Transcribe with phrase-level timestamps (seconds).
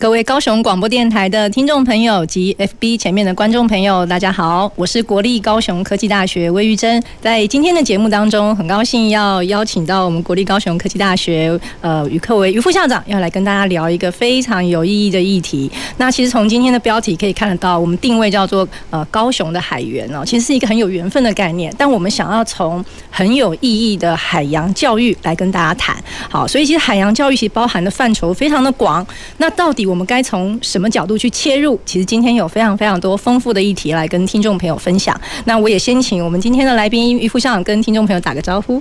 [0.00, 7.02] 各位高雄广播电台的听众朋友及 FB 前面的观众朋友，大家好，我是国立高雄科技大学魏玉珍。
[7.20, 15.70] 在今天的节目当中，很高兴要邀请到我们国立高雄科技大学呃于克为于副校长，要来跟大家聊一个非常有意义的议题。
[15.98, 21.70] 那其实从今天的标题可以看得到，我们定位叫做呃高雄的海缘哦，其实是一个很有缘分的概念。
[21.76, 23.60] 但我们想要从很有意
[23.92, 26.02] 义的海洋教育来跟大家谈。
[26.30, 29.06] 好，所以其实海洋教育其包含的范畴非常的广。
[29.36, 31.78] 那到底我们该从什么角度去切入？
[31.84, 35.20] 其实今天有非常非常多丰富的议题来跟听众朋友分享。
[35.44, 38.80] 那我也先请我们今天的来宾于副校长跟听众朋友打个招呼。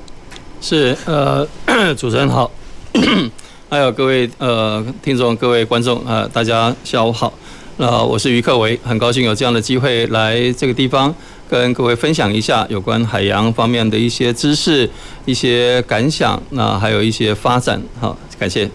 [0.61, 1.47] 是，呃，
[1.97, 2.52] 主持人好，
[3.69, 7.34] 还有各位呃听众、各位观众呃，大家下午好。
[7.78, 11.16] 那、我是于克维，很高兴有这样的机会来这个地方
[11.50, 14.89] 跟各位分享一下有关海洋方面的一些知识、
[15.23, 17.81] 一些感想，那还有一些发展。
[18.02, 18.70] 好，感谢。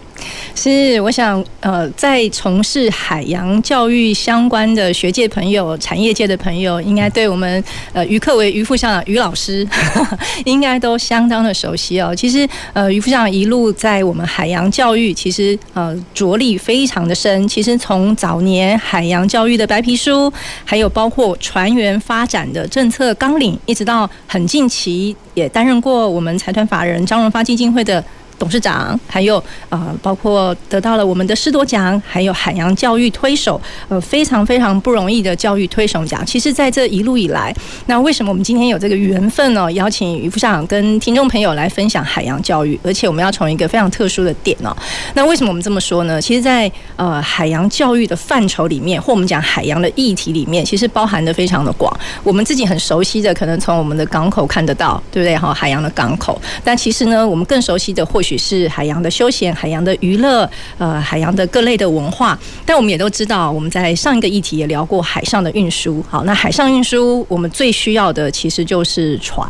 [0.53, 9.67] 是，我想，呃，在从事海洋教育相关的学界朋友、产业界的朋友，应该对我们呃于克为于副校长于老师，
[10.45, 12.15] 应该都相当的熟悉哦。
[12.15, 17.47] 其实，呃，于副校长一路在我们海洋教育，其实呃着力非常的深。
[17.47, 20.31] 其实从早年海洋教育的白皮书，
[20.63, 28.03] 还有包括船员发展的政策纲领，一直到很近期也担任过我们财团法人张荣发基金会的。
[28.39, 36.25] 董事长，还有呃，包括得到了我们的师铎奖，还有海洋教育推手，呃，非常非常不容易的教育推手奖。
[36.25, 39.71] 其实，在这一路以来，那为什么我们今天有这个缘分呢？
[39.73, 44.75] 邀请于副校长跟听众朋友来分享海洋教育，而且我们要从一个非常特殊的点哦。
[45.13, 46.19] 那为什么我们这么说呢？
[46.19, 51.93] 其实在，在呃海洋教育的范畴里面，或我们讲海洋的议题里面，其实包含的非常的广。
[52.23, 55.35] 我们自己很熟悉的，可能从我们的港口看得到，对不对？
[55.37, 56.41] 哈，海洋的港口。
[56.63, 60.49] 但其实呢，我们更熟悉的或许是海洋的休闲、海洋的娱乐、
[60.79, 62.37] 呃，海洋的各类的文化。
[62.65, 66.03] 但我们也都知道，我们在上一个议题也聊过海上的运输。
[66.09, 69.47] 好，那海上运输，我们最需要的其实就是船。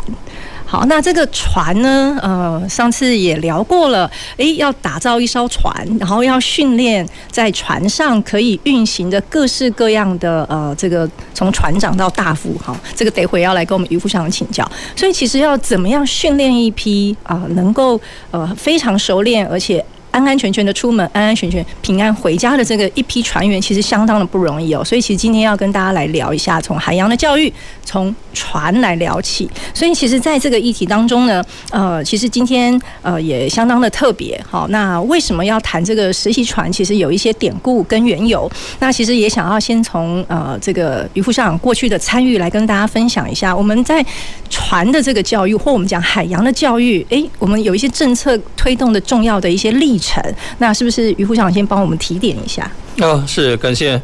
[0.75, 14.69] 好，那这个船呢，呃，上次也聊过了，诶，要打造一艘船，然后要训练在船上可以运行的各式各样的呃，这个从船长到大副，哈，这个得会要来跟我们渔夫上请教。
[14.97, 17.97] 所以其实要怎么样训练一批啊、能够
[18.31, 19.81] 呃非常熟练，而且。
[20.15, 24.81] 安安全全的出门，安安全全平安回家的这个一批船员，其实相当的不容易哦。
[24.81, 27.51] 所以，其实今天要跟大家来聊一下，从海洋的教育，
[27.83, 29.49] 从船来聊起。
[29.73, 34.41] 所以，其实在这个议题当中呢，呃，其实今天呃也相当的特别。
[34.49, 36.71] 好，那为什么要谈这个实习船？
[36.71, 38.49] 其实有一些典故跟缘由。
[38.79, 43.53] 那其实也想要先从呃这个于副校长过去的参与来跟大家分享一下。
[43.53, 44.05] 我们在
[44.49, 50.21] 船的这个教育，或我们讲海洋的教育，诶，我们有一些政策推动的重要的一些历成。
[50.59, 52.69] 那是不是于副校长先帮我们提点一下？
[53.01, 53.99] 哦，是感谢。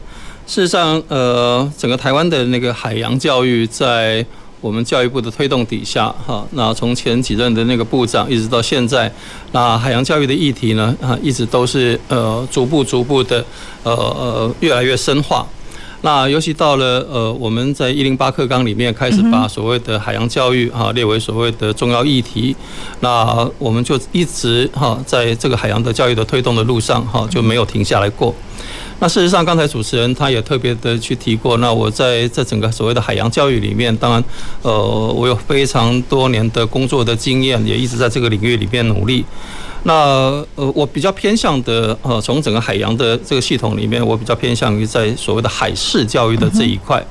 [0.48, 4.26] 事实上，呃，整个台湾的那个海洋教育，在
[4.60, 9.12] 我们教育部的推动底下，哈，那从前几任的那个部长一直到现在，
[9.54, 13.46] 那海洋教育的议题呢，啊，一直都是呃逐步逐步的
[13.84, 15.48] 呃呃越来越深化。
[16.04, 22.56] 那尤其到了呃，我们在一零八课纲里面开始把所谓的海洋教育哈列为所谓的重要议题，
[23.02, 28.34] 那我们就一直哈在这个海洋的教育的推动的路上哈就没有停下来过。
[29.00, 34.24] 那事实上，刚才主持人他也特别的去提过，那我在这整个所谓的海洋教育里面，当然
[34.62, 34.72] 呃
[35.14, 39.24] 我有非常多年的工作的经验，也一直在这个领域里面努力。
[39.84, 39.94] 那
[40.56, 47.04] 呃，我比较偏向的呃，从整个海洋的这个系统里面，我比较偏向于在所谓的海事教育的这一块。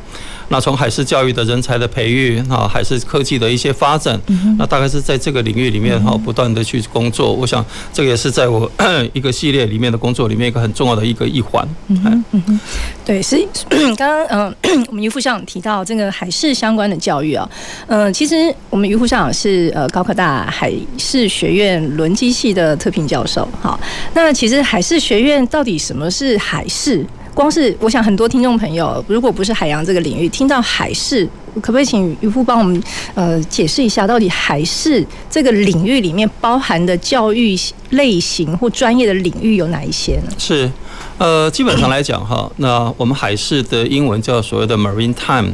[0.51, 4.21] 那从海事教育的人才的培育啊，海事科技的一些发展，
[4.59, 7.33] 那大概是在这个领域里面哈，不断的去工作。
[7.33, 8.71] 我想这个也是在我
[9.15, 11.67] 一个系列里面的工作里面一个很重要的一个一环。
[11.87, 12.61] 嗯嗯
[13.05, 13.37] 对，是
[13.97, 14.55] 刚刚嗯，
[14.89, 17.49] 我们于副校长提到这个海事相关的教育啊，
[17.87, 23.49] 嗯，其实我们于副校长是呃高科大海事学院轮机系的特聘教授。
[23.61, 23.79] 好，
[24.15, 27.07] 那其实海事学院到底什么是海事？
[27.41, 31.27] 光是我想，很多听众朋友，如果不是海洋这个领域，听到海事，
[31.63, 32.83] 可不可以请渔夫帮我们
[33.15, 37.59] 呃解释一下，到底海事这个领域里面包含的教育
[37.89, 40.25] 类型或专业的领域有哪一些呢？
[40.37, 40.71] 是，
[41.17, 45.49] 呃，基本上来讲哈，那我们海事的英文叫所谓的 marine time，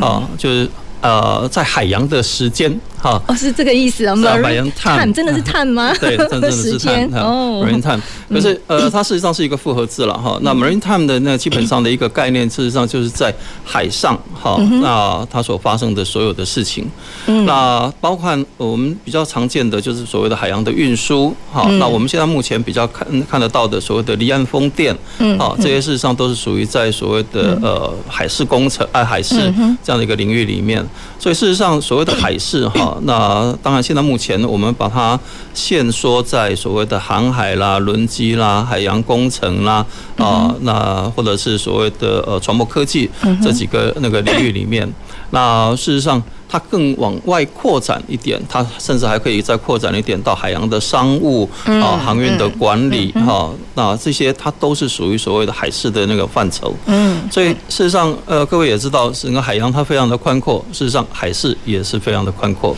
[0.00, 2.72] 啊，就是呃，在海洋的时间。
[3.02, 5.92] 好，哦，是这个意思啊，Marine time 真的是 time 吗？
[6.00, 8.00] 对，真的是 time 哦，Marine time。
[8.30, 10.38] 可是呃，它事实上是一个复合字了哈。
[10.42, 13.34] 那 Marine time 的那基本上的一个概念，事实上就是在
[13.64, 16.88] 海上哈，那它所发生的所有的事情，
[17.26, 24.96] 那包括我们比较常见的就是所谓的海洋的运输，哈，那我们现在目前比较看看得到的所谓的离岸风电，
[25.40, 29.52] 啊，这些事实上都是属于在所谓的呃海事工程啊海事
[29.82, 30.86] 这样的一个领域里面。
[31.18, 32.91] 所以事实上所谓的海事哈。
[33.02, 35.18] 那当然，现在目前我们把它
[35.54, 39.84] 限缩在所谓的航海啦、轮机啦、海洋工程啦
[40.16, 43.10] 啊，那或者是所谓的呃船舶科技
[43.42, 44.90] 这几个那个领域里面。
[45.30, 53.50] 那事实上，它更往外扩展一点，它甚至还可以再扩展一点到海洋的商务啊、航运的管理哈。
[53.74, 56.74] 那这些它都是属于所谓的海事的那个范畴。
[56.84, 62.76] 嗯，所以事实上，呃，各位也知道，整个海洋它非常的宽阔，事实上海事也是非常的宽阔。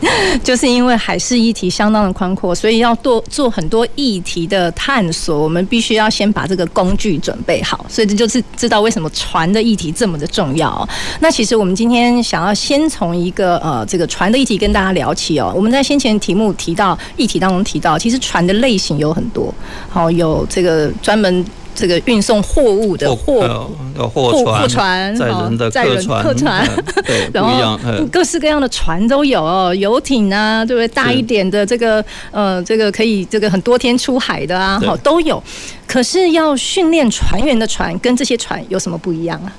[0.44, 7.84] 就是因为海事议题相当的宽阔，所以要做做很多议题的探索，我们必须要先把这个工具准备好。
[7.88, 10.88] 所以这就是知道为什么船的议题这么的重要。
[11.20, 15.52] 那其实我们今天想要先从一个呃这个船的议题跟大家聊起哦。
[15.56, 19.52] 我们在先前题目提到议题当中提到，其实船的类型有很多，
[19.88, 21.44] 好，有这个专门。
[21.76, 26.68] 这个运送货物的货货货船，载人的客船，客船，
[27.04, 27.78] 对， 然后
[28.10, 30.88] 各式各样的船都有哦，游艇啊，对不对？
[30.88, 35.40] 大一点的这个呃，这个可以这个很多天出海的啊，好都有。
[35.86, 39.52] 可是要训练船员的船跟这些船有什么不一样啊？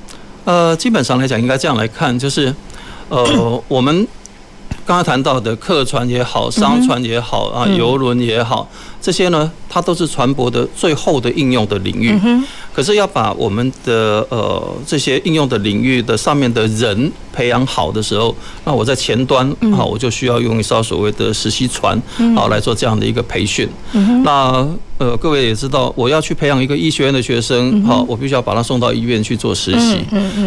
[0.45, 2.53] 呃，基本上来讲，应该这样来看，就是
[3.09, 3.23] 呃，
[3.69, 4.07] 我们
[4.85, 8.67] 刚刚谈到的客船也好，商船也好啊，游轮也好。
[9.07, 12.13] 这些呢，它都是船舶的最后的应用的领域。
[12.73, 21.97] 可是要把我们的呃这些应用的领域的上面的人培养好的时候，那我在前端啊，我就需要用一艘所谓的实习船
[22.35, 23.69] 啊来做这样的一个培训。
[24.25, 24.67] 那
[24.97, 29.99] 呃各位也知道，我要去培养一个医学院的学生，好，我必须要把他送到医院去做实习。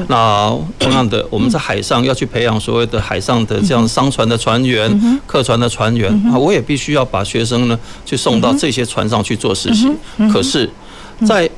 [0.08, 9.88] 那同样的，我们在海上要去培养所谓的海上的这样商船的船员、客船的船员啊，我也必须要把学生呢去送到这些船上去做实习，
[10.32, 10.68] 可是，
[11.24, 11.48] 在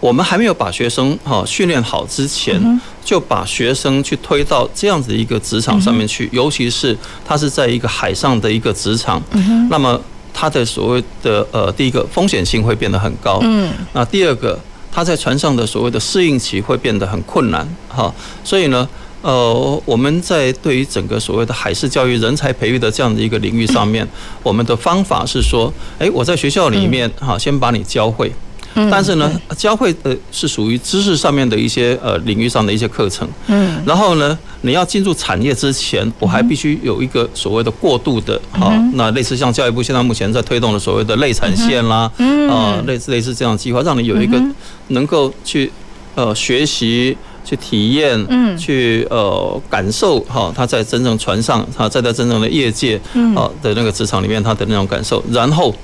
[0.00, 9.22] 我们还没有把学生哈训练好之前，就把学生去推到这样子一个职场上面去，尤其是他是在一个海上的一个职场，
[9.68, 10.00] 那么
[10.32, 13.72] 他的所谓的呃第一个风险性会变得很高，嗯。
[13.92, 14.58] 那第二个
[14.92, 18.12] 他在船上的所谓的适应期会变得很困难哈，
[18.44, 18.88] 所以呢。
[19.22, 24.08] 呃，我们在对于整个所谓的海事教育人才培育的这样的一个领域上面，
[24.42, 28.32] 我们的方法是说，诶，我在学校里面哈，先把你教会，
[28.74, 42.10] 但是呢，教会的是属于知识上面的一些呃领域上的一些课程，嗯，然后呢，你要进入产业之前，我还必须有一个所谓的过渡的，哈，那类似像教育部现在目前在推动的所谓的类产线啦，
[42.48, 44.40] 啊，类似类似这样的计划，让你有一个
[44.88, 45.70] 能够去
[46.14, 47.16] 呃学习。
[47.42, 53.00] 去体验，嗯，去呃感受哈，他在真正船上，他在在真正的业界，
[53.34, 55.74] 啊的那个职场里面，他的那种感受，然后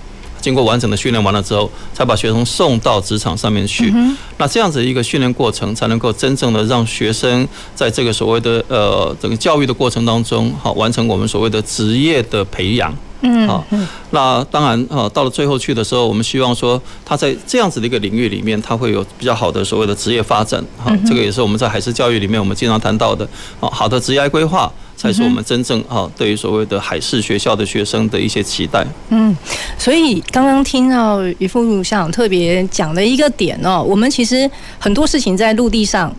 [0.46, 3.92] 经过完整的训练完了之后，才把学生送到职场上面去。
[4.38, 7.44] 那这样子一个训练过程，才能够真正的让学生
[7.74, 12.94] 在这个所谓的呃整个教育的过程当中，好完成我们所谓的职业的培养。
[13.22, 13.66] 嗯，好，
[14.10, 20.64] 那当然啊，到了最后去的时候，我们希望说他在这样子的一个领域里面，他会有比较好的所谓的职业发展。
[20.78, 23.28] 哈，这个也是我们在海事教育里面我们经常谈到的。
[23.58, 28.84] 好，好的职业规划才是我们真正哈对于所谓的海事学校的学生的一些期待。
[29.10, 29.36] 嗯，
[29.78, 36.14] 所以刚刚听到于副校长特别讲的一个点哦，我们其实很多事情在陆地上。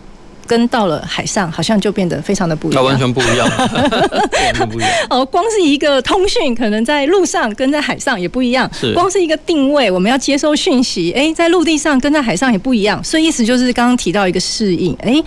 [0.46, 2.82] 跟到了海上，好像就变得非常的不一样。
[2.82, 4.90] 它完全不一样， 完全不一样。
[5.10, 8.66] 哦，光是一个通讯，可能在路上跟在海上也不一样。
[8.72, 13.04] 是，光是一个定位，我们要接收讯息，哎，在陆地上跟在海上也不一样。
[13.04, 15.22] 所以意思就是刚刚提到一个适应，哎，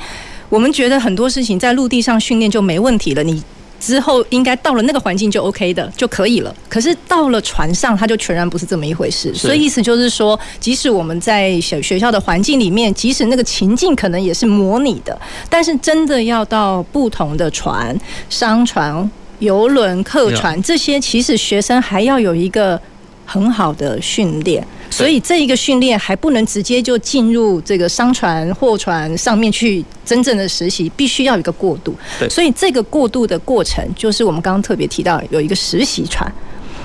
[0.52, 3.42] 我们觉得很多事情在陆地上训练就没问题了，你。
[3.80, 9.34] 之后应该到了那个环境就 OK 的就可以了，可是到了船上，它就全然不是这么一回事。
[9.34, 22.80] 所以意思就是说，即使我们在小学校的环境里面，即使那个情境可能也是模拟的，但是真的要到不同的船、商船、游轮、客船这些，其实学生还要有一个
[23.26, 24.64] 很好的训练。
[24.92, 31.96] 所以这一个训练还不能直接就进入这个商船、货船上面去真正的实习，必须要有一个过渡。
[32.30, 36.32] 所以这个过渡的过程，就是我们刚刚特别提到有一个实习船。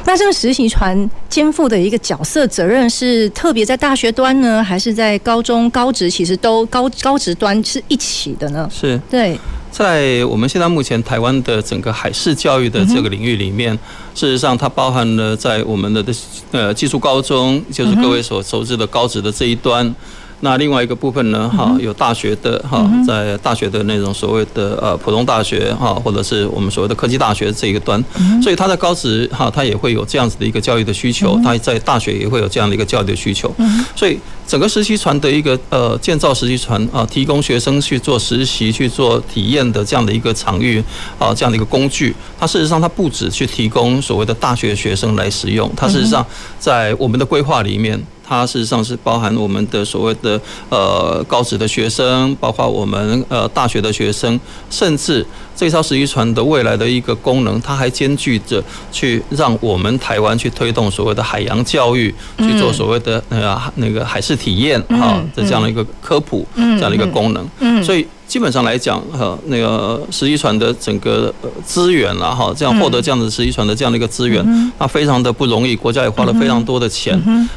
[0.06, 6.08] 那这个实习船肩负的一个角色责任是特别在大学端呢，还是在高中高职？
[6.08, 8.70] 其实都高高职端是一起的呢？
[8.72, 9.36] 是对，
[9.70, 13.76] 在我们现在目前台湾的整个海事教育的这个领域里面，
[14.14, 16.14] 事实上它包含了在我们的的
[16.52, 19.92] 呃技术高中，就是各位所熟知的高职的这一端。
[20.40, 28.02] 那另外一个部分呢，哈，有大学的哈，在大学的那种所谓的呃普通大学哈，或者是我们所谓的科技大学这一个端，
[28.42, 33.50] 所以它在高职哈，它也会有这样子的一个教育的需求，它在大学也会有这样的一个教育的需求，
[33.94, 40.84] 所以整个实习船的一个呃建造实习船啊，提供学生去做实习、去做体验的这样的一个场域
[41.18, 46.24] 啊，这样的一个工具，它事实上它不止去提供所谓的大学学生来使用，它事实上
[46.58, 47.98] 在我们的规划里面。
[48.26, 68.06] 它事实上是包含我们的所谓的呃高职的学生，包括我们呃大学的学生，甚至这艘十一船的未来的一个功能，它还兼具着去让我们台湾去推动所谓的海洋教育，去做所谓的那个那个海事体验啊的这样的一个科普，这样的一个功能，所以。
[68.26, 71.32] 基本上来讲，哈，那个实习船的整个
[71.64, 74.44] 资源了哈，这样获得这样的实习船的这样的一个资源，
[74.78, 77.16] 那非常的不容易，国家也花了非常多的钱。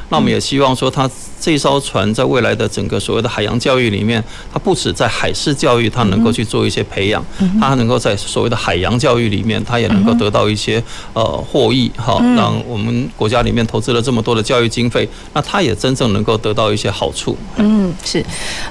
[0.10, 1.10] 那我们也希望说，它
[1.42, 4.24] 这艘船在未来的整个所谓的海洋教育里面，
[4.54, 7.26] 它不止在海事教育，它能够去做一些培养，
[7.60, 10.82] 它能够在所谓的海洋教育里面，它也能够得到一些
[11.14, 17.36] 呃获益哈，让我们国家里面投资了这么多的教育经费，那它也真正能够得到一些好处。
[17.58, 18.24] 嗯，是，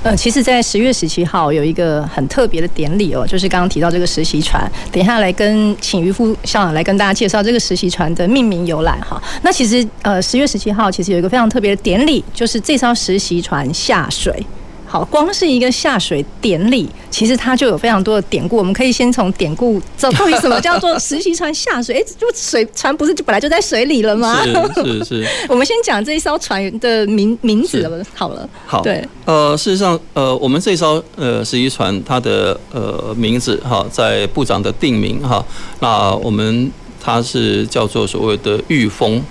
[0.05, 1.88] 呃，其实，在十月十七号有一个。
[1.89, 9.21] 呃很特别的典礼哦，就是刚刚提到这个实习船，等一下来跟请渔夫校长来跟大家介绍这个实习船的命名由来哈。
[9.43, 14.45] 那其实呃十月十七号其实有一个非常特别的典礼，就是这艘实习船下水。
[14.89, 18.57] 好，光是一个下水典礼，其实它就有非常多的典故。
[18.57, 21.97] 我们可以先从典故，到底什么叫做实习船下水？
[22.01, 24.43] 哎，就水船不是就本来就在水里了吗？
[24.75, 25.29] 是是是。
[25.49, 28.49] 我们先讲这一艘船的名名字了，好了。
[28.67, 28.81] 好。
[28.83, 29.07] 对。
[29.27, 35.45] 呃，事实上，呃，我们这艘呃实习船它的呃名字哈，在部长的定名哈，
[35.81, 39.23] 那我们它是叫做所谓的御风。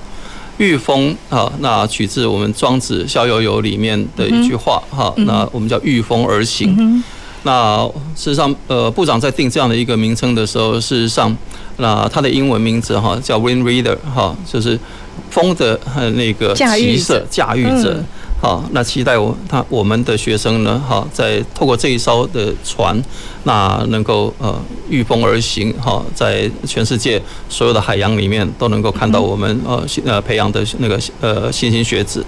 [0.58, 7.04] 御风啊，那取自我们庄子《逍遥游》里面的一句话哈，那我们叫御风而行。
[7.44, 11.36] 那事实上，呃，部长在定这样的一个名称的时候，事实上，
[11.78, 14.78] 那它的英文名字哈叫 Wind Reader 哈，就是
[15.30, 15.80] 风的
[16.16, 18.04] 那个骑射驾驭者。
[18.40, 22.96] 好，那期待我他我们的学生呢，哈，在透过这一艘的船，
[23.46, 24.56] 那能够呃
[24.90, 32.24] 御风而行，哈，在全世界所有的海洋里面都能够看到我们呃呃培养的那个呃莘莘学子，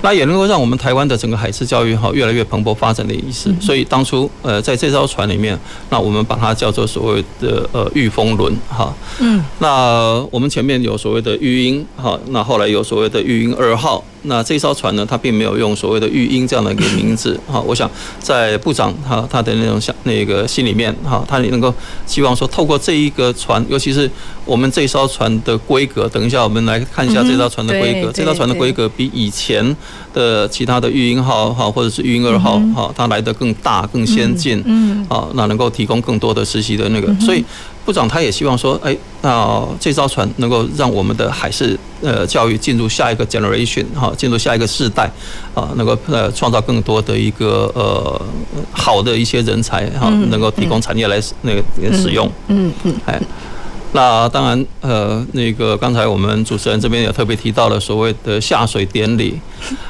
[0.00, 3.54] 那也能够让我们台湾的整个海事教育哈越来越蓬勃发展的意思。
[3.60, 5.56] 所以当初呃在这艘船里面，
[5.90, 8.90] 那我们把它叫做所谓的呃御风轮，哈，
[9.20, 14.02] 嗯，那我们前面有所谓的御鹰，哈，那后来有所谓的御鹰二号。
[14.22, 17.60] 那这艘船呢，它并没有用所谓的“育英”这样的一个名字哈。
[17.60, 21.74] 我想在部长哈他的那种想那个心里面哈，他也能够
[22.06, 24.10] 希望说，透过这一个船，尤其是
[24.44, 28.10] 我们这艘船的规格，等一下我们来看一下这艘船的规格。
[28.12, 29.76] 这艘船的规格比以前
[30.12, 34.62] 的其他的“育婴号”哈，或者是“育婴二号”哈，它来的更大、更先进。
[34.66, 35.06] 嗯。
[35.08, 37.44] 啊，那能够提供更多的实习的那个，所以。
[37.84, 45.10] 部长他也希望说，哎，那这艘船能够让我们的海事呃教育进入下一个 generation 哈，进入下一个世代
[45.52, 48.22] 啊，能够呃创造更多的一个呃
[48.70, 53.20] 好的一些人才哈，能够提供产业来那个使用，嗯嗯，哎。
[53.94, 59.38] 那当然，呃，那个刚才我们主持人这边也特别提到了所谓的下水典礼。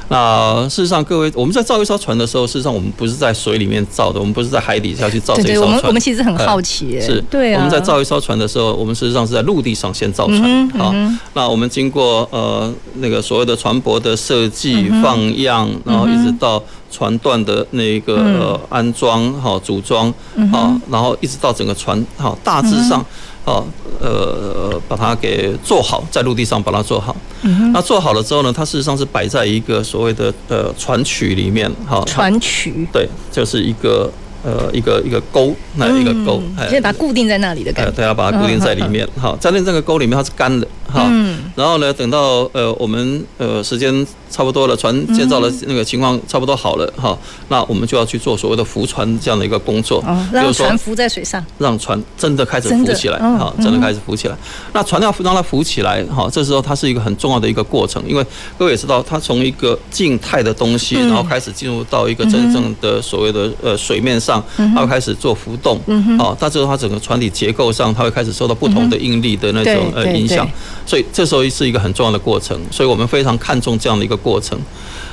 [0.08, 5.46] 那事实上，各位我们在造一艘船的时候，事实上我们不是在水里面造的，我们不是在海底下去造这艘船。
[5.46, 7.58] 对对，我们我们其实很好奇，是，对啊。
[7.58, 10.92] 我们在造一艘船的时候，我们事实上是在陆地上先造船，好。
[11.34, 20.12] 那我们经过呃那个所谓的船舶的设计、放样，然后一直到船段的那个呃安装、好组装，
[20.50, 23.04] 好，然后一直到整个船好大致上。
[23.44, 23.66] 哦，
[24.00, 27.16] 呃，把它给做好，在陆地上把它做好。
[27.42, 32.00] 嗯、那做好了之后呢，它事实上是摆在一个所谓的呃船渠里面，哈。
[32.06, 32.86] 船渠。
[32.92, 34.08] 对，就是一个
[34.44, 37.90] 呃一个一个钩，那一个钩，嗯，可以把它固定在那里的感觉。
[37.90, 41.04] 对，要把它固定在里面，哈，在那这个钩里面它是干的，哈。
[41.10, 41.50] 嗯。
[41.56, 47.16] 然后呢，等到呃我们呃时间差不多了，船建造的那个情况差不多好了哈，
[47.48, 54.36] 那我们就要去做所谓的浮船这样的一个工作，让船浮在水上，让船真的开始浮起来，哈，真的开始浮起来。
[54.72, 58.24] 那船要让它浮起来，哈，这时候它是一个很重要的一个过程，因为
[58.58, 65.76] 各位也知道，它从一个静态的东西，然后开始进入到一个真正的所谓的呃水面上，它会开始做浮动，
[66.18, 70.48] 啊，它之后它整个船体结构上，它会开始受到不同的应力的那种呃影响，
[70.86, 74.58] 所以这时候是一个很重要的过程，所以我们非常看重这样的一个过程。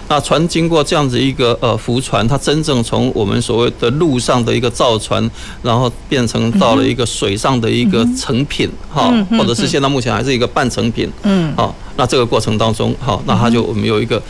[0.08, 5.30] 那船经过这样子一个呃浮船，它真正从我们所谓的陆上的一个造船，
[5.62, 14.22] 然后变成到了一个水上的一个成品哈，或者是现在目前还是一个半成品，嗯，好，那这个过程当中，好，那它就我们有一个。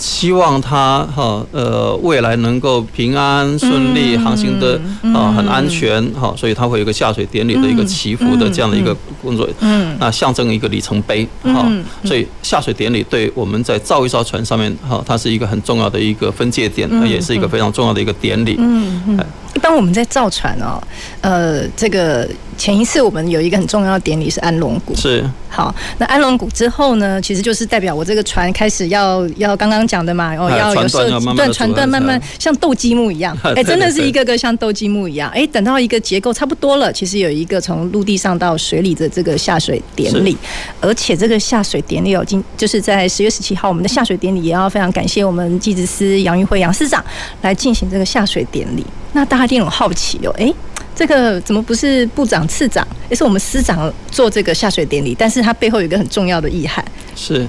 [0.00, 4.80] 希望它哈呃未来能够平安顺利航行的
[5.14, 11.70] 啊很安全哈，所以它会有一个下水典礼的一个祈福的这样的一个工作，嗯，那象征一个里程碑哈，
[12.02, 18.56] 所以下水典礼对我们在造一艘船上面哈，它是一个很重要的一个分界点，也是一个非常重要的一个典礼。
[18.58, 19.18] 嗯嗯。
[19.54, 20.80] 一般我们在造船哦，
[21.20, 22.26] 呃，这个
[22.60, 24.94] 前一次我们有一个很重要的典礼是安龙谷。
[24.94, 25.24] 是。
[25.48, 35.30] 好，那安龙谷之后呢，其实就是代表我这个船开始要要刚刚讲的嘛，哦，要有设断船段，慢慢像斗积木一样， 哎，真的是一个个像斗积木一样。
[35.30, 40.36] 哎，等到一个结构差不多了，其实有一个从陆地上到水里的这个下水典礼，
[40.82, 47.02] 而且这个下水典礼哦，今就是在十月十七号，我们的下水典礼也要非常感谢我们技职司杨玉辉杨司长
[47.40, 48.84] 来进行这个下水典礼。
[49.14, 50.52] 那大家一定很好奇哦，哎。
[50.94, 55.16] 这个怎么不是部长、次长，也是我们司长做这个下水典礼？
[55.18, 56.84] 但是它背后有一个很重要的意涵。
[57.16, 57.46] 是，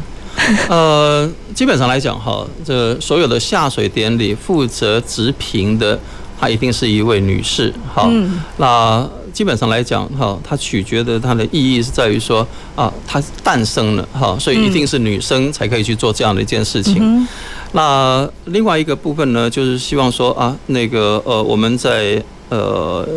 [0.70, 6.00] 呃，基本上来讲哈，这所有的下水典礼负责执评的，
[6.40, 7.74] 她一定是一位女士。
[7.94, 8.10] 好，
[8.58, 17.28] 那基本上来讲哈，它取决的它的意义是在于说啊，它诞生了哈，所以一定是女生才可以去做这样的一件事情。
[17.74, 22.22] 那另外一个部分呢，就是希望说啊，那个呃，我们在
[22.52, 23.08] 呃。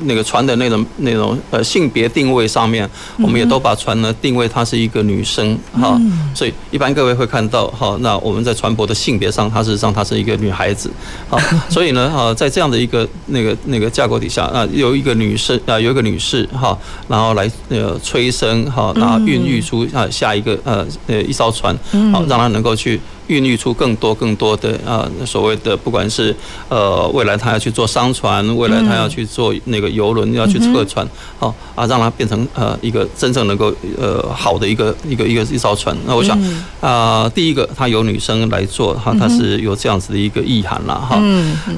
[0.00, 2.86] 那个船的那种那种呃性别定位上面，
[3.18, 5.98] 我们也都把船呢定位它是一个女生哈，
[6.34, 10.90] 所以一般各位会看到哈，那我们在船舶的性别上，它事实上它是一个女孩子，
[11.30, 11.38] 好，
[11.70, 16.76] 所以呢哈，在这样的一个那个那个架构底下啊，有一个女生啊，有一个女士哈，
[17.08, 21.74] 然后来呃催生哈，然后孕育出啊下一个呃呃一艘船，
[22.12, 23.00] 好，让它能够去。
[23.28, 26.34] 孕育出更多更多的啊，所谓的不管是
[26.68, 31.06] 呃未来他要去做商船，未来他要去做那个游轮，要去测船，
[31.38, 35.96] 好啊，让它变成呃一个真正能够呃好的一个一个一个一艘船。
[36.06, 36.38] 那我想
[36.80, 41.20] 啊，第一个他由女生来做哈，它是有这样子的一个意涵了哈。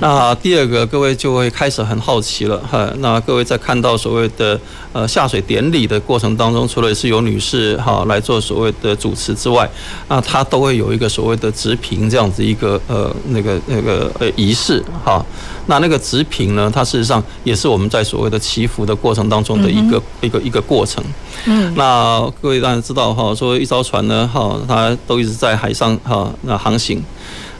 [0.00, 2.88] 那第二个各位就会开始很好奇了哈。
[2.98, 4.58] 那各位在看到所谓的
[4.92, 9.68] 呃下水典礼的过程当中，除了是由女士哈来做所谓的主持之外，
[10.08, 15.24] 那他都会有一个所谓的执评这样子一个呃那个那个呃仪式哈，
[15.66, 21.02] 那那个执评呢，它事实上也是我们在所谓的祈福的过程当中的一个一个一个过程。
[21.46, 27.02] 嗯，那各位当然知道哈，说一艘船呢哈，它都一直在海上哈那航行，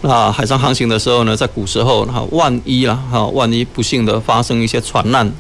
[0.03, 5.33] 那海上航行的时候呢，在古时候哈，万一啦哈，万一不幸的发生一些船难。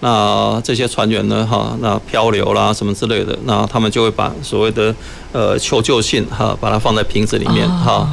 [0.00, 4.94] 那这些船员呢，哈，那漂流啦什么之类的，那他们就会把所谓的
[5.32, 8.08] 呃求救信哈，把它放在瓶子里面哈，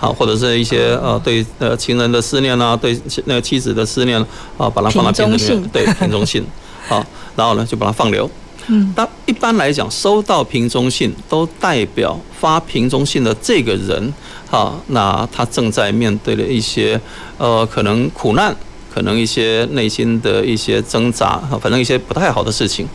[0.00, 4.20] 好，或者是一些呃对呃情人的思念啊，对那个妻子的思念
[4.56, 6.44] 啊，把它放在瓶子里面，对瓶中信，
[6.88, 7.04] 好，
[7.36, 8.28] 然后呢就把它放流。
[8.66, 14.12] 嗯，但一般来讲，收到瓶中信都代表发瓶中信的这个人，
[14.50, 17.00] 哈，那他正在面对的一些
[17.38, 18.54] 呃可能苦难。
[18.92, 22.86] 可能一些内心的一些挣扎，哈，反正一些不太好的事情，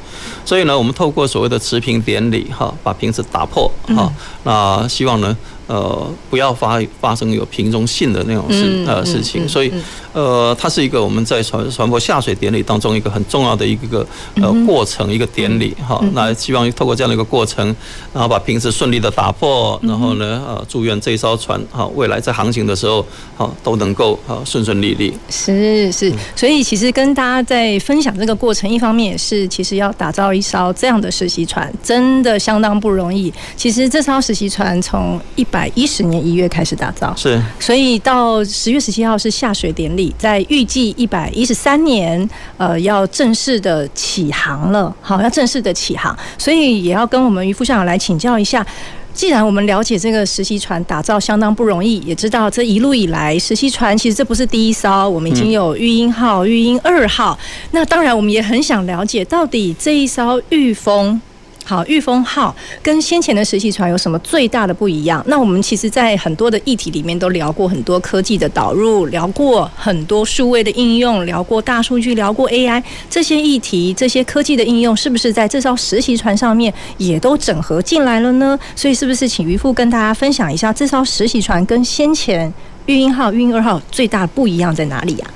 [0.46, 4.12] 所以呢，我们透过所谓的持瓶典礼，哈，把瓶子打破，哈，
[4.44, 5.36] 那希望呢。
[5.68, 9.72] 呃，不要发发生有瓶中信的那种事呃事情，所以
[10.12, 16.04] 呃，它是一个我们在传传播下水典礼当中一个很重要的一个呃过程，一个典礼哈。
[16.14, 17.66] 那希望透过这样的一个过程，
[18.14, 23.06] 然后把瓶子顺利的打破，然后呢，呃，祝愿这一艘船哈未来在航行的时候
[23.38, 25.14] 哈都能够哈顺顺利利。
[25.30, 33.34] 是是，所以其实跟大家在分享这个过程，一方面也是其实要打造一艘这样的实习船，真的相当不容易。
[33.56, 48.66] 其实这艘实习船从一百一十年一月开始打造，是，所以到十月十七号是下水典礼，在预计一百一十三年，呃，要正式的起航了，好，要正式的起航，所以也要跟我们于副校长来请教一下。
[49.14, 57.38] 既然我们了解这个实习船打造相当不容易，也知道这一路以来实习船其实这不是第一艘，我们已经有育婴号、育婴二号，
[57.70, 61.22] 那当然我们也很想了解到底这一艘玉峰。
[61.66, 65.24] 好，御风号跟先前的实习船有什么最大的不一样？
[65.28, 78.60] 那我们其实，在很多的议题里面都聊过很多科技的导入，聊过很多数位的应用，聊过大数据，聊过 AI 这些议题，这些科技的应用是不是在这艘实习船上面也都整合进来了呢？
[78.76, 82.54] 所以，是不是请渔夫跟大家分享一下这艘实习船跟先前
[82.88, 85.28] 裕英号、裕英二号最大的不一样在哪里呀？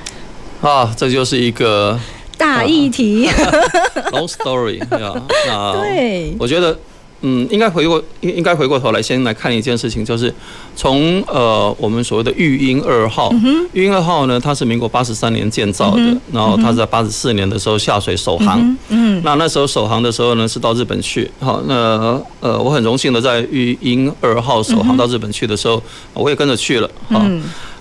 [0.61, 1.97] 啊，这就是一个。
[2.38, 3.28] 大议题，
[4.13, 5.13] long story，对啊，
[5.47, 6.78] 那对，我觉得，
[7.21, 10.32] 嗯，应该回过，应应该回过头来，先来看一件事情，就是
[10.76, 13.34] 从呃，我们所谓的育英二号，
[13.73, 25.82] 育英二号呢，它是民国八十三年建造的，然后它是在八十四年的时候下水首航，嗯，那那时候首航的时候呢，是到日本去，好，那呃，我很荣幸的在育英二号首航到日本去的时候，
[26.13, 27.26] 我也跟着去了，好，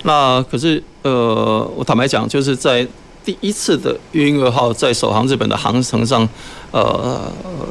[0.05, 2.87] 那可是呃，我坦白讲，就是在。
[3.27, 6.27] 第一次的裕英二号在首航日本的航程上，
[6.71, 7.21] 呃，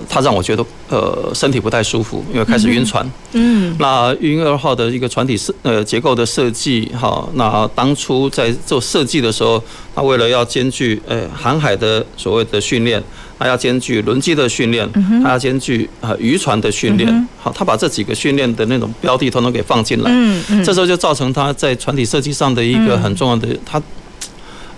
[0.10, 3.10] 它让我觉得呃身体不太舒服，因为开始晕船。
[3.32, 9.64] 嗯，那裕英二号的一个船体设呃结构的设计，哈，那当初在做设计的时候，
[9.96, 13.02] 它为了要兼具呃航海的所谓的训练，
[13.40, 14.86] 它要兼具轮机的训练，
[15.24, 20.12] 它要兼具呃渔船的训练，好，它把这几个训练的那种标的统统给放进来。
[20.12, 23.82] 嗯嗯，这时候就造成它在船体设计上的一个很重要的它。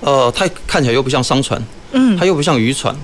[0.02, 2.96] 呃，它看起来又不像商船，嗯，它又不像渔船，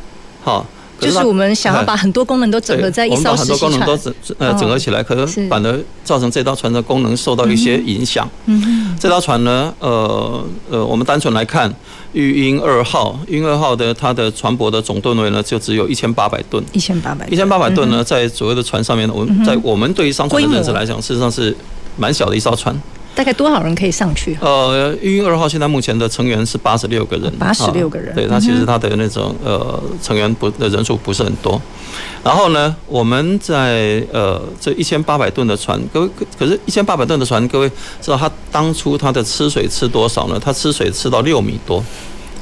[0.44, 0.66] 好，
[1.00, 8.30] 就是我们想要把很多功能都整合在一艘船，我们把很多功能都整呃整合起来，可能反而造成这艘船的功能受到一些影响。
[8.46, 11.74] 嗯，这艘船呢，呃呃，我们单纯来看，
[12.14, 21.56] 育婴二号，育婴二号的它的船舶的总吨位呢，就只有一千八百吨，一千八百，一千八百吨呢，在所谓的船上面，我们在我们对于商船的认识来讲，事实上是
[21.98, 22.74] 蛮小的一艘船。
[23.16, 24.38] 大概多少人可以上去？
[24.42, 28.14] 呃，运营二号现在目前的成员是八十六个人，八十六个人。
[28.16, 31.62] 对，那其实它的那种呃成员不的人数不是很多。
[32.24, 37.70] 然后呢，我们在呃这一千八百吨的船，各位可可是，一千八百吨的船，各位
[38.02, 40.40] 知道它当初它的吃水吃多少呢？
[40.44, 41.84] 它吃水吃到六米多。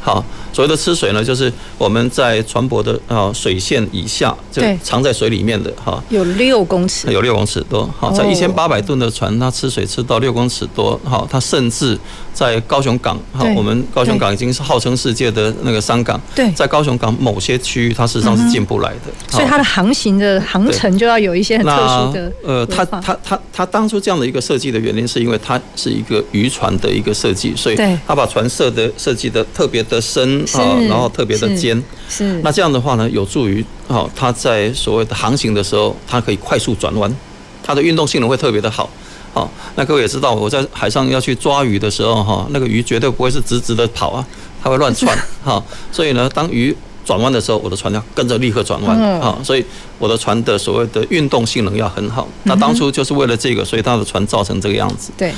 [0.01, 0.23] 好。
[0.53, 7.89] 所谓的吃水呢，就是我们在船舶的啊水线以下，就藏在水里面的哈，有六公尺，有六公尺多。
[7.97, 10.99] 好，在一千八百吨的船，它吃水吃到六公尺多。
[11.05, 11.97] 好，它甚至
[12.33, 16.19] 在高雄港，好，我们高雄港已经是号称世界的那个商港。
[16.35, 19.11] 对，在高雄港某些区域，它事实上是进不来的。
[19.29, 22.31] 所以它的航行的航程就要有一些很特殊的。
[22.43, 30.43] 呃，它它它它当初这样的一个设计的原因，是因为它是一个渔船的一个设计，所以它把船设的设计的特别的深。
[30.53, 37.13] 啊，然后特别的尖，是那这样的话呢，有助于啊，它在所谓的航行的时候，它可以快速转弯，
[37.61, 38.89] 它的运动性能会特别的好。
[39.33, 44.25] 好，那各位也知道，我在海上要去抓鱼的时候，哈，那个鱼绝对不会是直直的跑啊，
[44.63, 46.75] 它会乱窜， 哈，所以呢，当鱼。
[47.11, 49.65] 转弯的时候，我的船要跟着立刻转弯啊，所以
[49.99, 52.25] 我的船的所谓的运动性能要很好。
[52.43, 55.11] 那当初就是为了这个，所以它的船造成这个样子。
[55.17, 55.33] 对。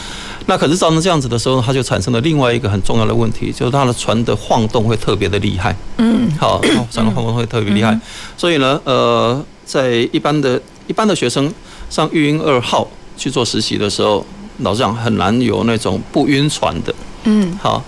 [0.46, 5.76] 那可是造成这样子的时候，它就产生了另外一个很重要的问题，就是它的船的晃动会特别的厉害。
[5.98, 6.30] 嗯。
[6.40, 8.00] 好，船的晃动会特别厉害。
[8.38, 11.52] 所以呢，呃，在一般的一般的学生
[11.90, 14.24] 上育英二号去做实习的时候，
[14.60, 16.94] 老实讲很难有那种不晕船的。
[17.24, 17.58] 嗯。
[17.60, 17.84] 好。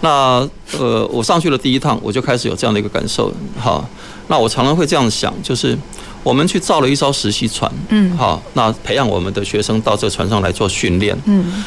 [0.00, 3.32] 那呃，我上去了第一趟，我就开始有这样的一个感受。
[3.58, 3.84] 好，
[4.28, 5.76] 那我常常会这样想，就是
[6.22, 11.64] 我们去造了一艘实习船，嗯，好，那培养我们的学生到这个船上来做训练，嗯，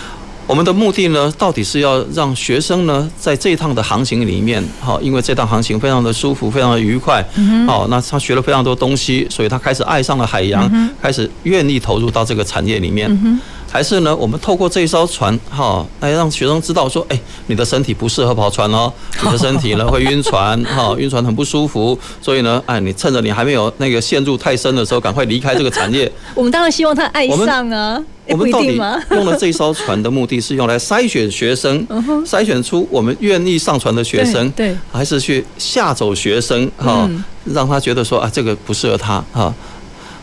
[0.47, 13.39] 我们的目的呢，到底是要让学生呢，在这一趟的航行里面，好，因为这趟航行非常的舒服，非常的愉快，嗯，好，那他学了非常多东西，所以他开始爱上了海洋，开始愿意投入到这个产业里面。
[13.73, 18.93] 还是呢，我们透过这一艘船，哈，来让学生知道说，哎，你的身体不适合跑船哦，
[19.25, 26.09] 你的身体呢会晕船，哈，晕船很不舒服，所以呢，哎，你趁着你还没有那个陷入太深的时候，赶快离开这个产业。
[26.35, 31.83] 我们当然希望他爱上啊，我们到底用了这一艘船的目的是用来筛选学生，
[32.27, 37.09] 筛选出我们愿意上船的学生，对，还是去吓走学生，哈，
[37.45, 39.51] 让他觉得说啊，这个不适合他，哈，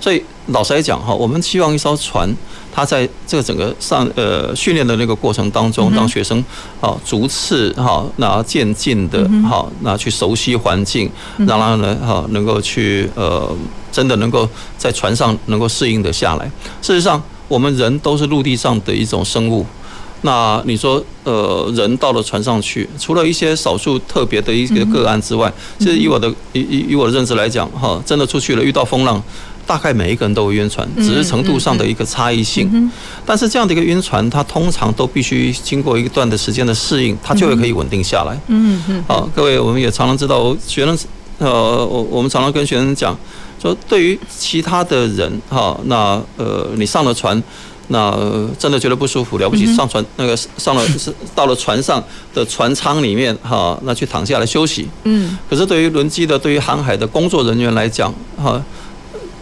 [0.01, 2.33] 所以老实来讲，哈，我们希望一艘船。
[2.73, 6.45] 他在这个整个上呃训练的那个过程当中，让学生
[6.81, 13.55] 好逐次好那渐进的好那去熟悉环境，让他呢好能够去呃
[13.91, 16.51] 真的能够在船上能够适应的下来。
[16.81, 19.67] 事实上，我们人都是陆地上的一种生物。
[20.23, 29.23] 那你说呃人到了船上去，除了一些少数特别的一个个案之外，其实以我的以以以我的认知来讲哈，真的出去了遇到风浪。
[29.71, 32.91] 大概每一个人都会晕船，只是程度上的一个差异性。
[33.25, 38.37] 但是这样的一个晕船，它通常都必须经过一段的时间的适应，它就会可以稳定下来。
[38.49, 39.05] 嗯嗯。
[39.07, 40.99] 好，各位，我们也常常知道，学生
[41.39, 43.17] 呃，我我们常常跟学生讲，
[43.63, 47.41] 说对于其他的人哈，那呃你上了船。
[47.93, 48.17] 那
[48.57, 52.01] 真的觉得不舒服，了不起，上船那个上了是到了船上
[52.33, 54.89] 的船舱里面哈，那去躺下来休息。
[55.03, 55.37] 嗯。
[55.49, 58.63] 可是对于轮机的，对于航海的工作人员来讲哈，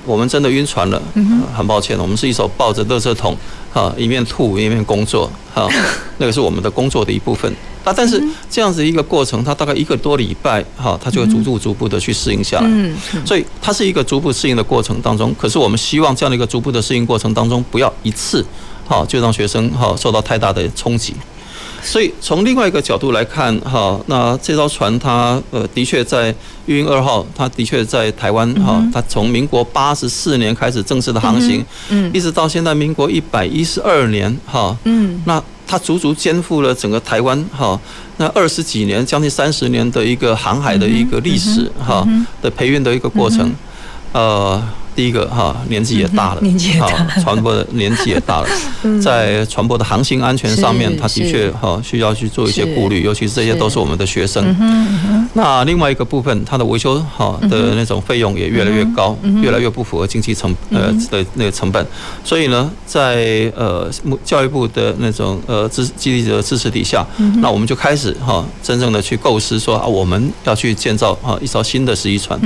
[0.08, 1.00] 我们真的晕船了。
[1.14, 1.42] 嗯。
[1.54, 3.36] 很抱歉，我们是一手抱着垃圾桶
[3.72, 5.68] 哈，一面吐一面工作哈，
[6.18, 7.52] 那个是我们的工作的一部分。
[7.84, 12.66] 那，但是这样子一个过程，它大概一个多礼拜，哈，它就会逐步逐步的去适应下来。
[12.68, 15.34] 嗯，所以它是一个逐步适应的过程当中。
[15.38, 18.44] 可是我们希望这样的一个逐步的适应过程当中，不要一次，
[18.86, 21.14] 哈，就让学生哈受到太大的冲击。
[21.88, 26.34] 所以从另外一个角度来看，哈，那这艘船它呃的确在
[26.66, 35.42] 玉鹰二号，它的确在台湾哈，它从民国八十四年开始正式的航行，嗯，一直到现在民国一百一十二年，哈，嗯，那。
[35.70, 37.78] 它足足肩负了整个台湾哈，
[38.16, 42.08] 那二十几年，将近三十年的一个航海的一个历史哈
[42.40, 43.54] 的培训的一个过程，
[44.12, 44.62] 呃。
[44.98, 46.40] 第一个哈，年纪也大了，
[46.80, 48.48] 哈，船舶的年纪也大了，
[49.00, 54.44] 在传播的航行安全上面，他的确哈需要去做一些顾虑，尤其是这些都是我们的学生。
[55.34, 61.86] 那另外一个部分，它的维修哈的那种费用也越来越高，越来越不符合经济成呃的那个成本。
[62.24, 63.88] 所以呢，在呃
[64.24, 67.06] 教育部的那种呃支激励的支持底下，
[67.40, 72.36] 那我们就开始哈真正的去构思说啊，我们要去建造啊一艘新的十一船。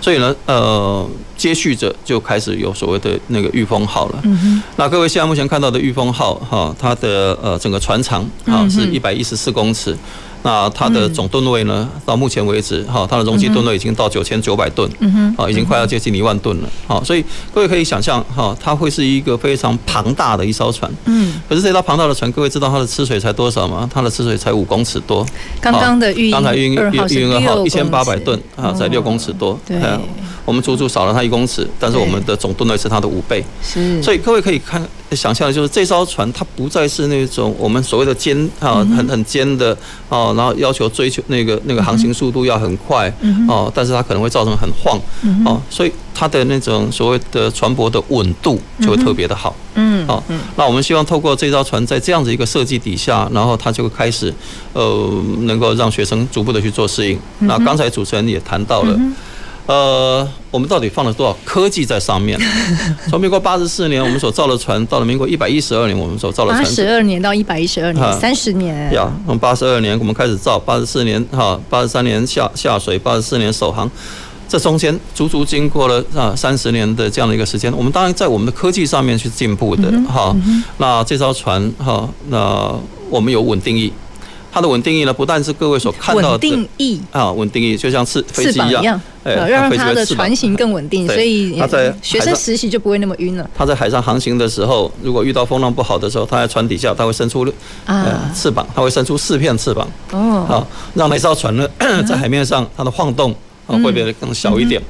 [0.00, 1.08] 所以呢，呃。
[1.40, 4.22] 接续着就开始有所谓的那个御风号了。
[4.76, 9.96] 那各位现在目前看到的御风号哈，它的呃整个船长啊是一百一十四公尺。
[10.42, 14.90] 那它的总吨位呢，到目前为止哈，它的容积吨位已经到九千九百吨，
[15.36, 16.68] 啊，已经快要接近一万吨了。
[16.86, 17.22] 好，所以
[17.52, 20.90] 各位可以想象哈，它会是一个非常庞大的一艘船。
[21.04, 21.34] 嗯。
[21.46, 23.86] 可是这艘庞大的船，各位知道它的吃水才多少吗？
[23.92, 25.26] 它的吃水才五公尺多。
[25.60, 29.58] 刚刚的玉鹰刚才玉鹰玉鹰二号一千八百吨啊，才六公尺多。
[29.66, 29.78] 对。
[30.50, 39.70] 我们足足少了它一公尺，但是我们的总吨位是它的五倍，是，所以各位可以看想象的就是这艘船它不再是那种我们所谓的尖啊很很尖的
[40.08, 43.08] 啊，然后要求追求那个那个航行速度要很快
[43.46, 45.00] 哦，但是它可能会造成很晃
[45.46, 50.20] 哦，所以它的那种所谓的船舶的稳度就会特别的好，嗯，好，
[50.56, 54.34] 那我们希望透过这艘船在这样子一个设计底下，然后它就会开始
[54.72, 55.08] 呃
[55.42, 57.16] 能够让学生逐步的去做适应。
[57.38, 58.98] 那刚才主持人也谈到了。
[59.66, 62.36] 呃，我们到底放了多少科技在上面？
[63.08, 68.92] 从民国八十四年我们所造的船，到了民国一百一十二年我们所造的船，八十二年到一百一十二年，三十年。
[68.92, 73.88] 呀，从八十二年我们开始造，八十四年哈，八十三年下下水，八十四年首航，
[74.48, 77.72] 这中间足足经过了啊三十年的这样的一个时间。
[77.76, 80.34] 我们当然在我们的科技上面去进步的哈。
[80.78, 82.74] 那这艘船哈，那
[83.08, 83.92] 我们有稳定翼。
[84.52, 93.48] 它的稳定翼呢，不但是各位所看到的稳定翼啊，稳定翼就像翅飞机一样，哎，要让它的船型更稳定，所以它在学生实习就不会那么晕了。
[93.56, 97.46] 它在海上航行的时候，如果遇到风浪不好的时候，它在船底下，它会伸出
[97.86, 101.68] 啊翅膀，它会伸出四片翅膀哦，好让那艘船呢
[102.06, 103.34] 在海面上它的晃动。
[103.78, 104.80] 会变得更小一点，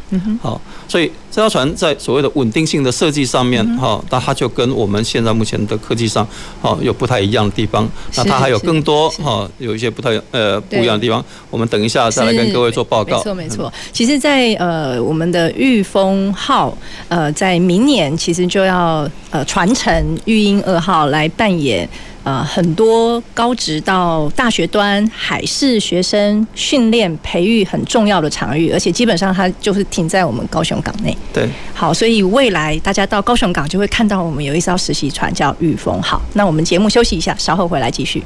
[0.40, 6.26] 好，所以这条船在所谓的稳定性的设计上面，哈，那它就跟我们现在目前的科技上，
[6.60, 7.88] 哈，有不太一样的地方。
[8.16, 11.24] 那它还有更多哈，有一些不太呃不一样的地方。
[11.50, 13.18] 我们等一下再来跟各位做报告。
[13.18, 16.76] 没错没错，其实，在呃我们的御风号，
[17.08, 21.88] 呃，在明年其实就要呃传承玉鹰二号来扮演。
[22.22, 31.16] 呃，很多高职到大学端海事学生训练培育很重要的场域，而且基本上它就是停在我们高雄港内。
[31.33, 36.20] 对，好，所以未来大家到高雄港就会看到我们有一艘实习船叫御风号。
[36.35, 38.22] 那我们节目休息一下，稍后回来继续。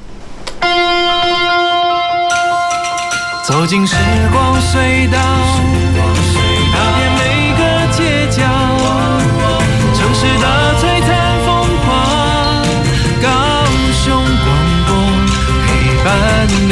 [3.47, 3.95] 走进时
[4.33, 5.74] 光隧道。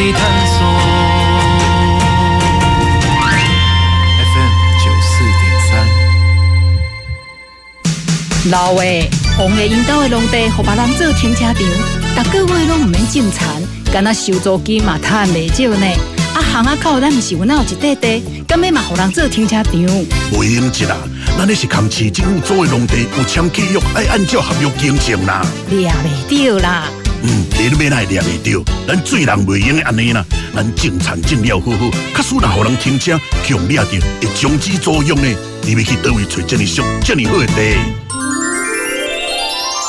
[0.05, 0.59] 你探索
[4.19, 5.71] FM 九四点三。
[8.51, 8.83] 老的
[9.37, 13.49] 红的引导的农地，和别人做停车场，逐个月拢唔免种田，
[13.93, 15.87] 干那收租金嘛，赚未少呢。
[16.35, 19.73] 啊，巷仔口咱毋是有那有一块地，干咩嘛，互人做停车场？
[19.73, 20.97] 袂用急啦，
[21.39, 25.47] 咱那是扛市政府租的农地，有签契约，爱按照合约经营啦。
[25.71, 26.11] 掠未
[26.49, 26.89] 到啦。
[27.25, 35.29] 嗯，你都免来掠袂到，咱做人袂用安尼啦，咱种田种了好好，假使若互人停车，强掠到会终止作用呢？
[35.63, 37.77] 你要去倒位找这么俗、这么好的地？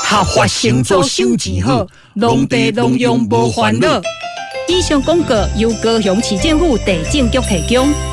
[0.06, 4.00] 合法生做收钱好，农地农用无烦恼。
[4.70, 8.13] 以上广告由高雄市政府地政局提供。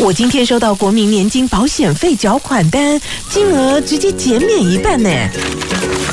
[0.00, 5.10] 我今天收到国民年金保险费缴款单，金额直接减免一半呢。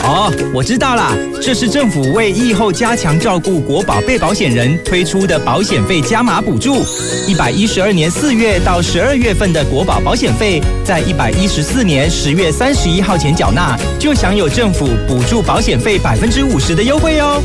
[0.04, 6.84] 哦，我知道啦，这是政府为疫后加强照顾国保被保险人推出的保险费加码补助。
[7.28, 17.40] 一百一十二年四月到十二月份的国保保险费，在一百一十四年十月三十一号前缴纳，就享有政府补助保险费百分之五十的优惠哦。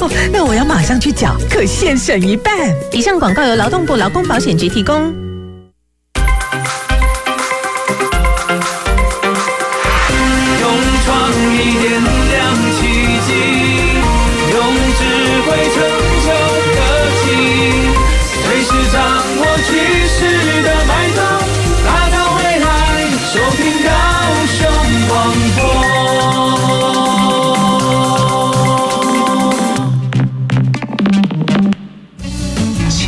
[0.00, 2.74] 哦， 那我要马上去缴，可现省一半。
[2.92, 5.21] 以上广告由劳动部劳工保险局提供。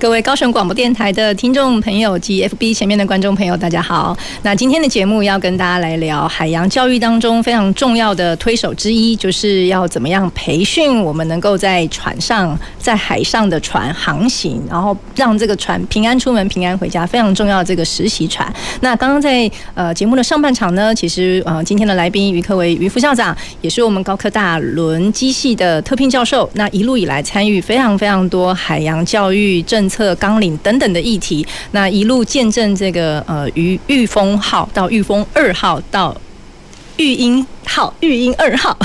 [0.00, 4.16] 各位高雄广播电台的听众朋友及 FB 前面的观众朋友，大家好。
[4.40, 18.50] 那今天的节目要跟大家来聊海洋教育当中非常重要的推手之一，就是要怎么样培训我们能够在船上、在海上的船航行，然后让这个船平安出门、平安回家，非常重要的这个实习船。
[18.80, 26.48] 那刚刚在呃节目的上半场呢，其实呃今天的来宾于克维于副校长，也是我们高科大轮机系的特聘教授。
[26.54, 36.16] 那一路以来参与非常非常多海洋教育政策纲领等等的议题，那一路见证这个呃，于裕丰号到裕丰二号到
[37.00, 37.46] 育婴。
[37.66, 38.76] 号，育婴二号，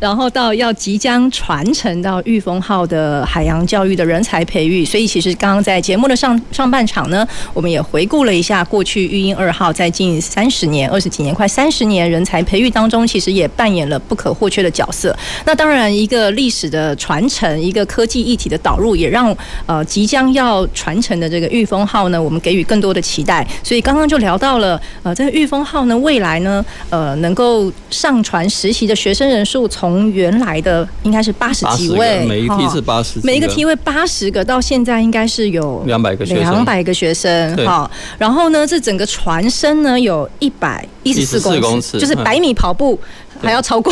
[0.00, 15.14] 然后到要即将传承到育丰号的海洋教育的人才培育，所以其实刚刚在节目的上上半场呢，我们也回顾了一下过去育婴二号在近三十年、二十几年、快三十年人才培育当中，其实也扮演了不可或缺的角色。
[15.44, 23.46] 那当然，一个历史的传承，一个科技议题的导入，也让呃即将要传承的这个育丰号呢，我们给予更多的期待。
[23.62, 27.59] 所以刚刚就聊到了呃，这个裕丰号呢，未来呢，呃，能够
[27.90, 28.20] 上。
[28.22, 37.56] 船实习的学生人数从原来的应该是八十几位，每一梯是八十，每一个梯位八十个，到现在应该是有两百个学生，两百个学生。
[37.66, 42.96] 哈，然后呢，这整个船身呢有一百一十四公尺，就是百米跑步。
[43.42, 43.90] 还要超过，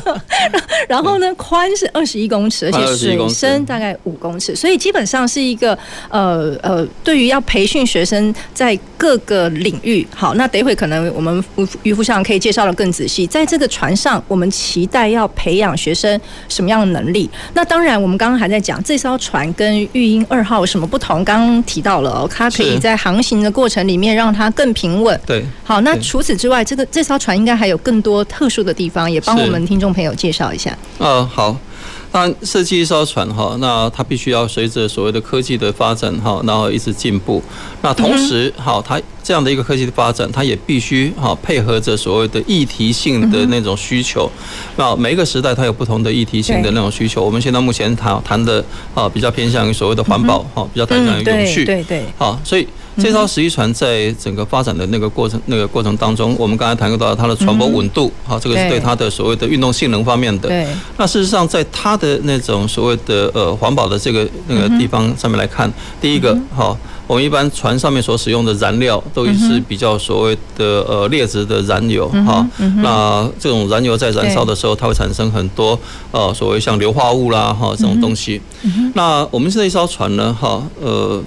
[0.90, 5.72] 然后呢，宽是二十一公尺，而且水深大概五公尺，所以基本上是一个
[6.10, 11.42] 呃呃，对于要培训学生在各个领域，好，那等一会可能我们
[11.82, 13.26] 于副校长可以介绍的更仔细。
[13.26, 17.30] 在这个船上，我们期待要培养学生什么样的能力？
[17.54, 21.24] 那当然，我们刚刚还在讲这艘船跟育婴二号有什么不同？
[21.24, 25.18] 刚刚提到了，它可以在航行的过程里面让它更平稳。
[25.24, 28.58] 对，好，那除此之外，这个这艘船应该还有更多特殊。
[28.58, 30.76] 的地方也帮我们听众朋友介绍一下。
[30.98, 31.56] 嗯，好。
[32.12, 37.42] 那设计一艘船哈，那它必须要随着所谓的科技的发展哈，然后一直进步。
[37.82, 44.30] 那同时哈，它这样的一个科技的发展，它也必须哈配合着所谓的议题性的那种需求。
[44.76, 47.24] 那每一个时代它有不同的议题性的那种需求。
[47.24, 51.64] 我们现在目前谈谈的啊，比较偏向于所谓的环保哈，比较偏向于永续。
[51.64, 52.04] 对对。
[52.16, 52.66] 好，所以。
[52.98, 60.48] 这艘十一船在整个发展的那个过程、那个过程当中，我们刚才谈到它的船舶稳度，好，这个是对它的所谓的运动性能方面的。
[60.48, 60.66] 对。
[60.96, 72.44] 那事实上，在它的那种所谓的呃环保的这个那个地方上面来看，第一个，好，我们一般船上面所使用的燃料都是比较所谓的呃劣质的燃油，哈。
[72.82, 75.78] 那这种燃油在燃烧的时候，它会产生很多
[76.10, 78.40] 呃所谓像硫化物啦，哈这种东西。
[78.94, 81.22] 那我们这一艘船呢，哈，呃。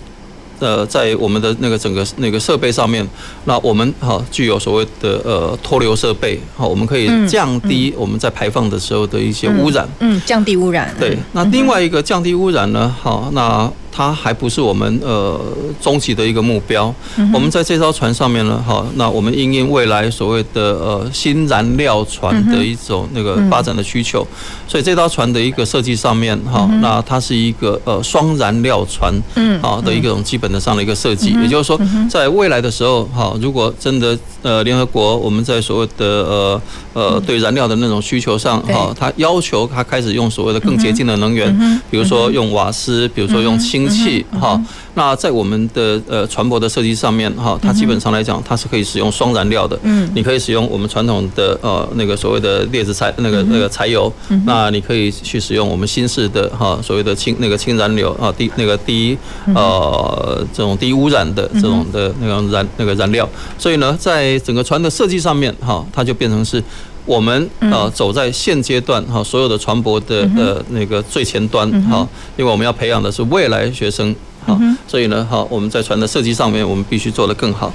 [0.61, 3.05] 呃，在我们的那个整个那个设备上面，
[3.45, 10.95] 那我们哈具有所谓的呃脱硫设备，好，我们可以降低我们在排放的时候的一些污染，嗯，嗯，降低污染。
[10.99, 15.39] 对，那另外一个降低污染呢，好，那它还不是我们呃
[15.81, 16.93] 终极的一个目标。
[17.17, 24.25] 嗯我们在这艘船上面呢，哈，那我们应应未来所谓的呃新燃料船的一种那个发展的需求，
[24.67, 31.31] 所以这艘船的一个设计上面哈，那它是一个呃双燃料船，嗯，啊的一种基本的上的一个设计。
[31.41, 36.61] 也就是说，在未来的时候，哈，如果真的呃联合国我们在所谓的呃
[36.93, 44.59] 呃对燃料的那种需求上，哈，它要求它开始用所谓的更洁净的能源，比如说用瓦斯，比如说用氢气，哈。
[44.93, 49.79] 那在我们的呃船舶的设计上面哈，它基本上来讲，它是可以使用双燃料的。
[49.83, 59.17] 嗯，你可以使用我们传统的呃那个所谓的劣质柴那个那个柴油，嗯那你可以去使用我们新式的哈所谓的氢那个氢燃料啊低那个低
[59.55, 63.27] 呃这种低污染的这种的那个燃那个燃料。
[63.57, 66.61] 所以呢，在整个船的设计上面哈，它就变成是
[67.05, 74.15] 我们啊走在现阶段哈所有的船舶的呃那个最前端哈，因为我们要培养的是未来学生。
[74.43, 77.71] 哈，所以呢，哈，我们在船的设计上面，我们必须做得更好。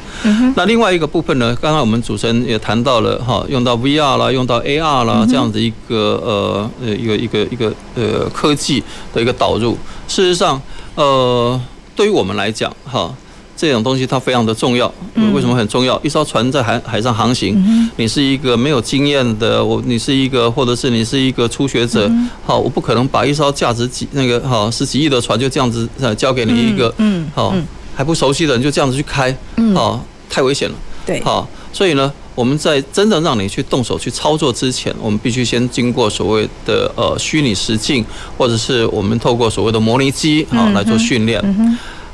[0.57, 8.83] 那另外一个部分呢，刚刚我们主持人也谈到了，哈，用到 VR 啦，用到 AR 啦，这样的一个呃呃一个一个一个呃科技
[9.15, 9.79] 的一个导入。
[10.09, 10.61] 事实上，
[10.97, 11.61] 呃，
[11.95, 13.15] 对于我们来讲，哈。
[13.57, 14.87] 这种东西它非常的重要，
[15.33, 15.99] 为什么很重要？
[16.05, 17.57] 一艘船在海海上航行，
[17.97, 22.11] 你是一个没有经验的，我你是一个，或者是你是一个初学者，
[22.45, 27.55] 好，我不可能把一艘价值几那个好十几亿的船就这样子呃交给你一个，嗯，好
[27.95, 29.35] 还不熟悉的人就这样子去开，
[29.75, 30.75] 好，太危险了，
[31.07, 38.05] 对，好，所以呢，我们在真的让你去动手去操作之前，我们必须先经过所谓的呃虚拟实境，
[38.37, 41.43] 或者是我们透过所谓的模拟机啊来做训练。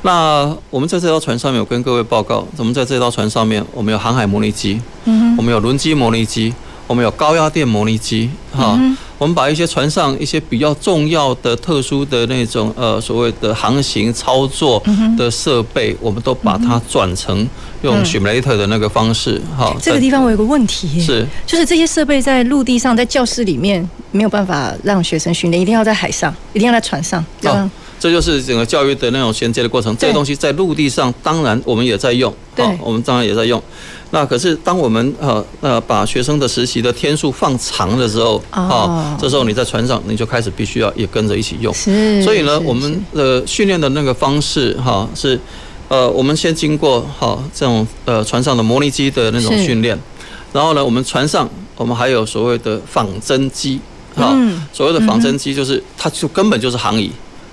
[0.03, 6.53] 那我们在这条船上面，有跟各位报告，我们在这条船上面，我们有航海模拟机，嗯，我们有轮机模拟机，
[6.89, 8.77] 我们有高压电模拟机，哈，
[9.17, 14.83] 我们把一些船上一些比较重要的、特殊的那种呃所谓的航行操作
[15.17, 17.49] 的设备，我们都把它转成
[17.83, 19.73] 用 simulator 的那个方式，哈。
[19.81, 27.71] 这个地方我有个问题，是，就是这些设备在陆地上，在教室里面没有办法让学生训练，一定要在海上，一定要在船上，这样。
[28.03, 29.97] 这就是整个教育的那种衔接的过程。
[29.97, 33.63] 这个东西在陆地上，当然我们也在用，对，我们当然也在用。
[34.11, 41.73] 那可是当我们呃呃把学生的实习的天数放长的时候，啊，这时候你在船上你就开始必须要也跟着一起用。
[41.73, 42.21] 是。
[42.25, 45.39] 所以呢，我们的训练的那个方式哈是，
[45.87, 49.97] 呃，我们先经过哈这种呃船上的模拟机的那种训练，
[50.53, 53.79] 然后呢，我们船上我们还有所谓的仿真机，
[54.17, 54.37] 哈，
[54.73, 57.09] 所谓的仿真机就是它就根本就是航仪。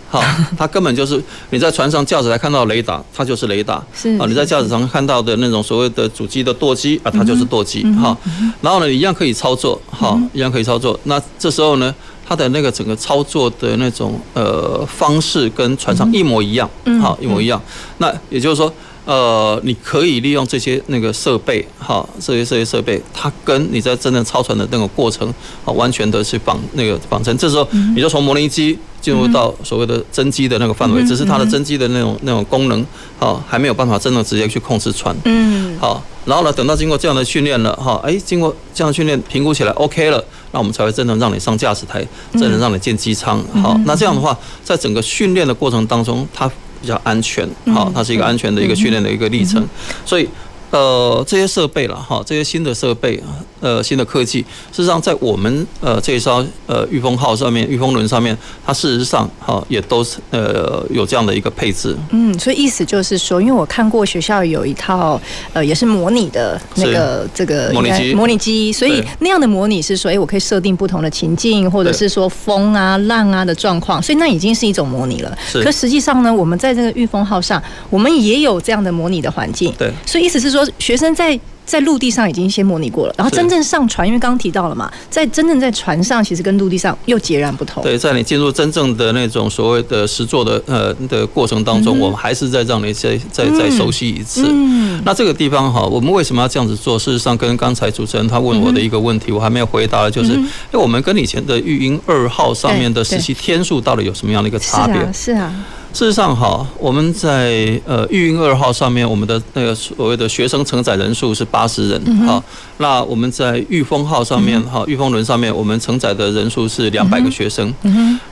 [0.10, 0.22] 好，
[0.58, 3.82] 它根本就是你在船上驾驶台看到雷达，它就是雷达。
[3.94, 7.86] 是啊，你在驾驶舱看到的那种所谓的主机的舵机啊，它就是舵机。
[7.94, 8.18] 好，
[8.62, 11.00] 然后呢，一样可以操作，好，一样可以操作。
[11.04, 11.94] 那这时候呢，
[12.28, 16.70] 它的那个整个操作的那种呃方式跟船上一模一样，
[17.02, 17.62] 好，一模一样。
[18.00, 18.74] 那也就是说。
[19.10, 25.28] 呃，你可以利用这些那个设备，哈，这些这些设备，它跟你在真正操船的那个过程，
[25.66, 27.36] 啊，完全的去绑那个绑成。
[27.36, 32.86] 这时候你就从模拟机进入到所谓的真机的那个范围，只是它的真机的那种那种功能，
[33.20, 35.16] 哈，还没有办法真的直接去控制船。
[35.26, 43.44] 嗯，好，然后呢，等到经过这样的训练了，哈，哎，经过这样的训练评估起来 OK 了，那我们才会真正让你上驾驶台，真正让你进机舱。
[43.64, 46.48] 好，那这样的话，在整个训练的过程当中，它。
[46.82, 49.66] 比较安全，好，它是一个安全的一个训练的一个历程，
[50.06, 50.28] 所以。
[50.72, 53.20] 呃，这些设备了哈，这些新的设备，
[53.60, 54.40] 呃，新的科技，
[54.72, 61.96] 事实上在我们呃这一艘呃御风号上面，御风轮上面，它事实上哈也都是呃有这样的一个配置。
[62.12, 65.20] 嗯，所以意思就是说，因为我看过学校有一套
[65.54, 75.38] 呃也是模拟的那个这个模拟机，模拟机，所以那样的模拟是说，哎，我可以设定不同的情境，或者是说风啊、浪啊的状况，所以那已经是一种模拟了。
[75.52, 75.62] 是。
[75.62, 79.74] 可实际上呢，我们在这个御风号上，我们也有这样的模拟的环境。
[79.78, 79.92] 对。
[80.06, 80.66] 所以意思是说。
[80.78, 81.40] 学生在
[81.70, 87.84] 在陆地上已经先模拟过了，然后真正上船，因为刚刚提到了嘛，在真正在船上，其实跟陆地上又截然不同。
[87.84, 94.48] 对，在你进入真正的那种所谓的实作的呃的过程当中，我们还是在让你再再再熟悉一次。
[94.50, 96.98] 嗯，那这个地方哈，我们为什么要这样子做？
[96.98, 100.44] 事实上，跟刚才主持人他问我的一个问题，我还没有回答的，就是因
[100.74, 105.14] 为我们跟以前的育婴二号上面的实习天数到底有什么样的一个差别？
[105.14, 105.54] 是啊。
[105.92, 112.42] 事实上，哈，我们在呃育婴二号上面，我们的那个所谓的学生承载人数是八十人，哈。
[112.78, 117.74] 那我们在裕丰号上面，哈，裕丰轮上面，我们承载的人数是两百个学生。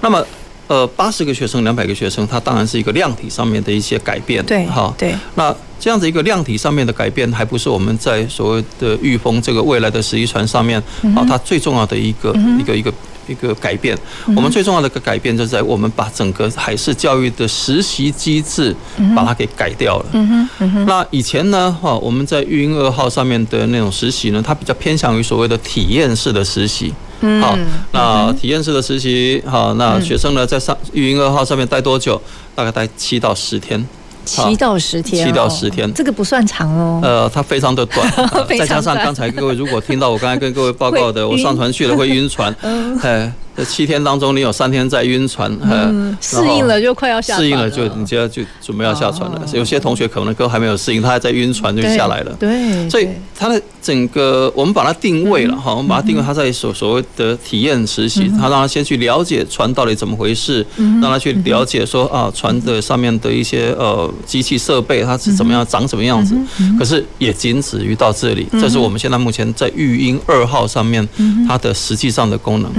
[0.02, 0.24] 那么，
[0.68, 5.16] 呃，八十个学生，两百个学生，它当然是一个量体上面的一些改变，对，哈，对。
[5.34, 10.80] 那这样子一个量体上面的改变，还不是我们在所谓的裕丰这个未来的十一船上面，
[11.16, 12.94] 啊，它最重要的一个一个一个。
[13.28, 13.98] 一个改变。
[14.28, 18.76] 嗯我们最重要的一个改变，就是在我们把整个海事教育的实习机制
[19.16, 20.06] 把它给改掉了。
[20.86, 26.94] 那以前呢，哈，我们在育婴二号上面的那种实习呢，它比较偏向于所谓的体验式的实习。
[27.22, 27.58] 嗯，好，
[27.92, 32.22] 那体验式的实习，好，那学生呢在上育婴二号上面待多久？
[32.54, 33.84] 大概待七到十天。
[34.28, 37.00] 七到十天，七到十天，这个不算长哦。
[37.02, 38.08] 呃，它非常的 短，
[38.48, 42.54] 再加上刚才各位如果听到我刚才跟各位报告的，我上船去了会晕船，
[43.02, 43.32] 哎。
[43.58, 49.42] 这七天当中，你有三天在晕船，嗯，适应了就快要下船了，适应了就你就要就准备要下船了。
[49.52, 52.32] 有些同学可能都还没有适应，他还在晕船就下来了。
[52.40, 60.64] 对，所以他的整个我们把它定位了哈，我们把它定位他在所所谓的体验实习，他让他先去了解船到底怎么回事，
[61.02, 66.36] 让他去了解说啊船的上面的一些呃机器设备它是怎么样长什么样子。
[66.78, 71.08] 可是也仅止于到这里，这是我们现在目前在育婴二号上面
[71.48, 72.72] 它的实际上的功能。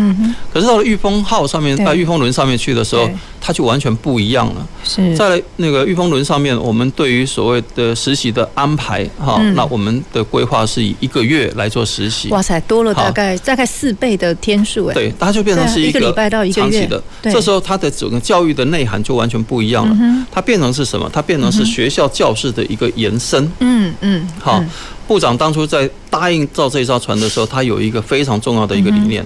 [0.55, 0.68] 可是。
[0.69, 3.09] 到了御风号上面，在御风轮上面去的时候，
[3.41, 4.67] 它就完全不一样了。
[4.85, 12.29] 是在那个御风轮上面，我们对于所谓的实习的安排，哈、嗯，那我们的规划是以一个月来做实习。
[12.29, 14.93] 哇塞，多了大概大概四倍的天数哎。
[14.93, 17.03] 对，它就变成是一个礼拜到一个月的。
[17.23, 20.27] 这时候它的整个教育的内涵就完全不一样了。
[20.31, 21.09] 它变成是什么？
[21.11, 23.51] 它变成是学校教室的一个延伸。
[23.61, 24.29] 嗯嗯。
[24.39, 24.63] 好，
[25.07, 29.25] 部长当初在答应造这艘船的时候，他有一个非常重要的一个理念。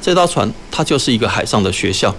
[0.00, 2.14] 这艘船它就是一个海上的学校，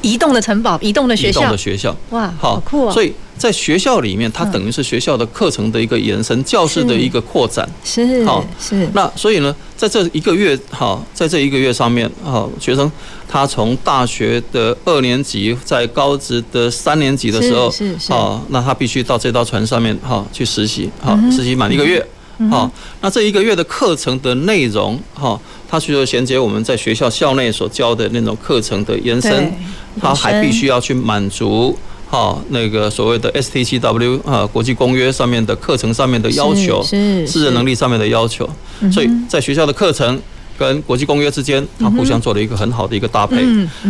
[0.00, 2.92] 移动的城堡，移动的学校，移动的学校，哇，好酷啊！
[2.92, 8.88] 所以在学校里面，它等于是学校的课程的一个延伸，教室的一个扩展，是，好是。
[8.94, 12.90] 那所以呢，在这一个月，哈，在这一个月上面，哈，学生
[13.28, 22.06] 他从大学的二年级，在高职的三年级的时候，是是，啊，那他必须到这艘船上面，哈，去实习，哈，实习满一个月，
[22.50, 22.70] 好，
[23.00, 25.38] 那这一个月的课程的内容，哈。
[25.68, 29.50] 它需要衔接我们在学校校内所教的那种课程的延伸，
[29.98, 31.74] 它还必须要去满足
[32.10, 38.46] 哈那个所谓的 STCW 啊国际公约上面的课程上面的要求，是识人能力上面的要求，
[38.92, 40.20] 所以在学校的课程
[40.58, 43.42] 跟国际公约之间，它互相做了一个很好的一个搭配。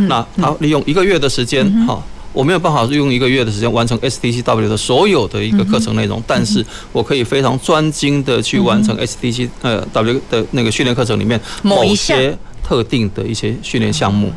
[0.07, 2.01] 那它利用一个月的时间哈。
[2.33, 14.33] 我没有办法用一个月的时间完成 STCW 的所有的一个课程内容，但是我可以非常专精的去完成 STC 呃 W 的那个训练课程里面某些特定的一些训练项目。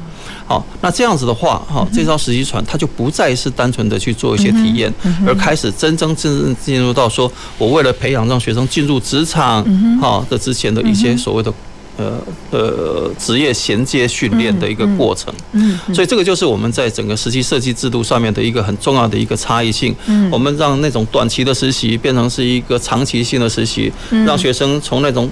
[0.47, 4.93] 好，那这样子的话，哈，这艘实习船它就不再是单纯的去做一些体验，
[5.25, 9.63] 而开始真真正正进入到说我为了培养让学生进入职场，
[9.99, 11.53] 哈的之前的一些所谓的。
[11.97, 12.21] 呃
[12.51, 19.95] 呃，职业衔接训练的一个过程，嗯，所以这个就是我们在整个实习设计制度上面的一个很重要的一个差异性。
[20.07, 23.91] 嗯，我们让那种短期的实习变成是一个长期性的实习，
[24.25, 25.29] 让学生从那种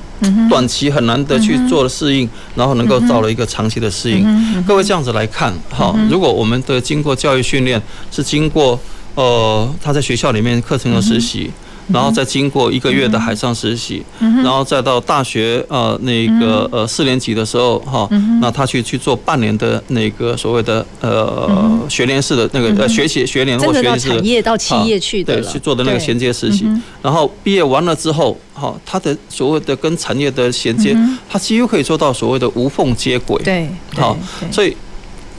[0.50, 4.64] 短期很难得去做的适应，然后能够到了一个长期的适应。
[4.64, 8.80] 各位这样子来看，哈，如果我们的经过教育训练是经过
[9.16, 11.52] 呃他在学校里面课程的实习。
[11.92, 18.08] 然后再经过一个月的海上实习，然后再到大学呃那个呃四年级的时候哈，
[18.40, 26.66] 那他去去做半年的那个所谓的呃学联式的那个呃学习学联或学联式产业到企业去的对去做的那个衔接实习，
[27.02, 30.96] 然后毕业完了之后哈，他的所谓的跟产业的衔接，
[31.30, 33.42] 他几乎可以做到所谓的无缝接轨。
[33.44, 34.18] 对，好，
[34.52, 34.76] 所以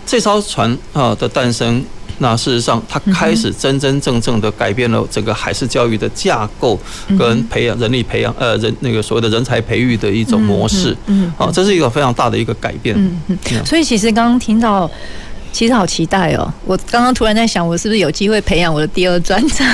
[0.04, 1.82] 这艘船啊的诞生。
[2.18, 6.78] 那事实上，它开始真真正正的改变了整个海事教育的架构
[7.18, 12.96] 跟培养人力培养呃人那个所谓的人才培育的一种模式，嗯，好，这是一个非常大的一个改变。
[12.96, 14.90] 嗯嗯，所以其实刚刚听到。
[15.54, 16.52] 其实好期待哦！
[16.66, 19.64] 我刚刚突然在想，我是不是有机会培养我的第二专长，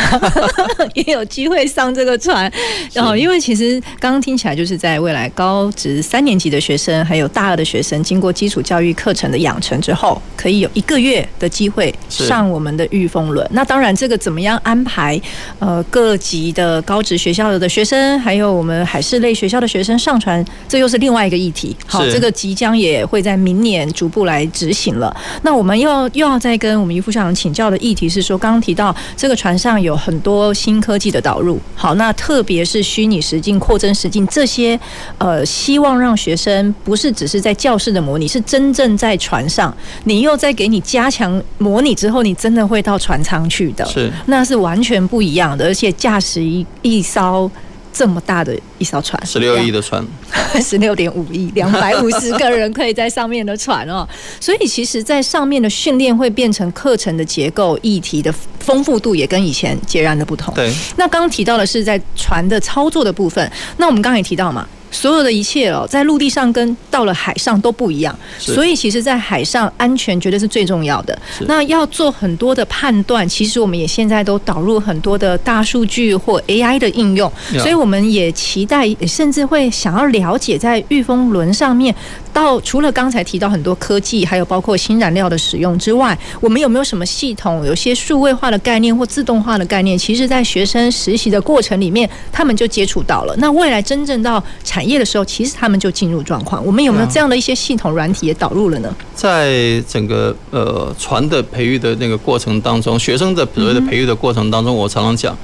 [0.93, 2.53] 也有机会上这个船。
[2.93, 13.49] 然后，因为其实刚刚听起来，就是在未来高职三年级的学生，还有大二的学生，经过基础教育课程的养成之后，可以有一个月的机会上我们的御风轮。
[13.51, 15.19] 那当然，这个怎么样安排？
[15.61, 21.75] 呃，各级的高职学校的学生，还有我们海事类学校的学生上船，这又是另外一个议题。
[21.87, 25.17] 好，这个即将也会在明年逐步来执行了。
[25.41, 25.70] 那我们。
[25.71, 34.77] 我们又要又要再跟我们于副校长请教的议题是说，刚刚提到这个船上有很多新科技的导入，好，那特别是虚拟实境、扩增实境这些，
[35.19, 47.49] 呃，希望让学生不是只是在教室的模拟，是真正在船上，你又在给你加强模拟之后，你真的会到船舱去的，是，那是完全不一样的，而且驾驶一一艘。
[47.93, 50.05] 这么大的一艘船，十六亿的船，
[50.63, 54.09] 十六点五亿，两百五十个人可以在上面的船哦。
[54.41, 60.55] 所以其实，在上面的训练会变成课程的结构，议题的丰富度也跟以前截然的不同。
[60.55, 60.73] 对。
[60.97, 71.17] 那刚刚提到的是在船的操作的部分，那我们刚刚也提到嘛，所有的一切哦，在陆地上跟到了海上都不一样，所以其实，在海上安全绝对是最重要的。
[71.47, 81.95] 那要做很多的判断，其实我们也现在都导入很多的大数据或 AI 的应用，所以我们也期待，甚至会想要了解在御风轮上面，
[82.33, 89.97] 到除了刚才提到很多科技，还有包括新燃料的使用之外，我们有没有什么系统，有些数位化的概念或自动化的概念？
[89.99, 93.35] 其实，在学生实习的过程里面，他们就接触到了。
[93.39, 96.65] 那未来真正到产业的时候，其实他们就进入状况。
[96.65, 98.95] 我们有没有这样的一些系统软体也导入了呢？
[99.15, 105.37] 在整个呃船的培育的那个过程当中，学生的所谓的培育的过程当中，我常常讲。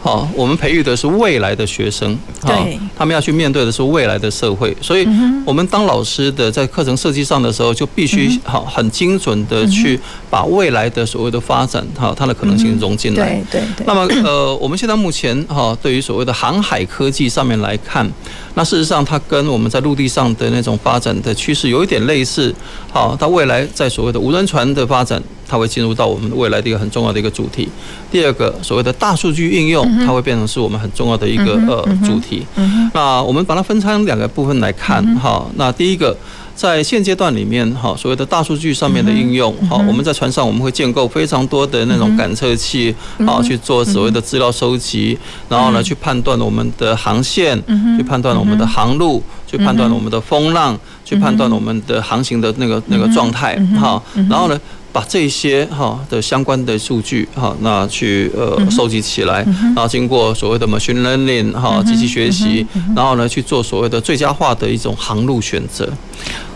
[0.00, 5.06] 好，我们培育的是未来的学生，对，他们要去面对的是未来的社会，所以，
[5.44, 9.98] 我们当老师的在课程设计上的时候，就必须好很精准的去
[10.30, 13.42] 把未来的所谓的发展，哈，它的可能性融进来。
[13.50, 13.84] 对对。
[13.86, 18.08] 那么，呃，我们现在目前哈，对于所谓的航海科技上面来看，
[18.54, 22.54] 那事实上它跟我们在陆地上的那种发展的趋势有一点类似。
[22.92, 25.20] 好，它未来在所谓的无人船的发展。
[25.48, 27.68] 它会进入到我们未来的一个很重要的一个主题。
[28.10, 32.46] 第二个，所谓的大数据应用，它会变成是我们很重要的一个呃主题。
[32.92, 35.46] 那我们把它分成两个部分来看哈。
[35.56, 36.16] 那第一个，
[36.54, 42.94] 在现阶段里面哈，所谓的大数据上面的应用，好，我们在船上我们会建构非常多的那种感测器，
[43.26, 45.18] 啊去做所谓的资料收集，
[45.48, 47.56] 然后呢去判断我们的航线，
[47.96, 54.58] 去判断我们的航路，去判断我们的风浪，去判断我们的航行的那个那个状态，哈，然后呢。
[54.98, 59.44] 把这些哈的相关的数据哈，那去呃收集起来，
[59.76, 65.88] 然后经过所谓的 machine learning 哈机器学习，然后呢去做所谓的最佳化的一种航路选择。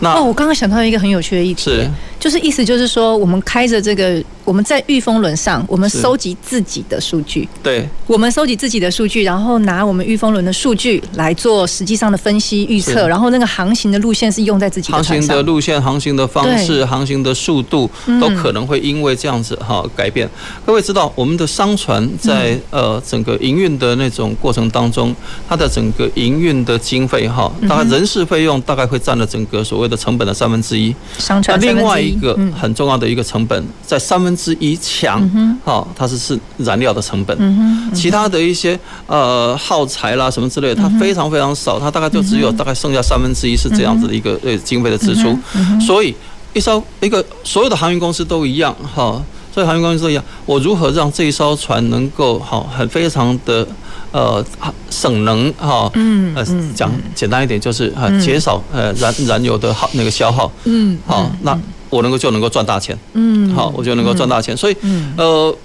[0.01, 1.89] 那哦，我刚刚想到一个很有趣的议题，是
[2.19, 4.21] 就是意思就是说，我们开着这个。
[4.45, 7.47] 我们在御风轮上，我们收集自己的数据。
[7.61, 14.97] 对，我们收集自己的数据，然后拿我们御风轮的数据来做实际上的分析预测，然后那个航行的路线是用在自己的。
[14.97, 17.89] 航行的路线、航行的方式、航行的速度，
[18.19, 20.29] 都可能会因为这样子哈改变。
[20.65, 25.15] 各位知道，我们的商船在呃整个营运的那种过程当中，
[25.47, 30.93] 它的整个营运的经费哈，大概人事费用大概会占了整个所谓的成本的三分之一。
[31.17, 34.32] 商船那另外一个很重要的一个成本在三分。
[34.35, 35.21] 之一强，
[35.63, 45.37] 好，它是是燃料的成本，其他的一些呃耗材啦什么之类的，它非常非常少，它大概就只有大概剩下三分之一是这样子的一个呃经费的支出，
[45.79, 46.15] 所以
[46.53, 49.21] 一艘一个所有的航运公司都一样，哈，
[49.53, 53.67] 所以航运公司都一样，我如何让这一艘船能够好很非常的
[54.11, 54.43] 呃
[54.89, 61.57] 省能哈，嗯呃讲简单一点就是啊减少呃燃燃油的耗那个消耗，嗯，好那。
[61.93, 64.57] 我能够就能够赚大钱，嗯，好，我就能够赚大钱。
[64.57, 64.75] 所以，
[65.15, 65.55] 呃，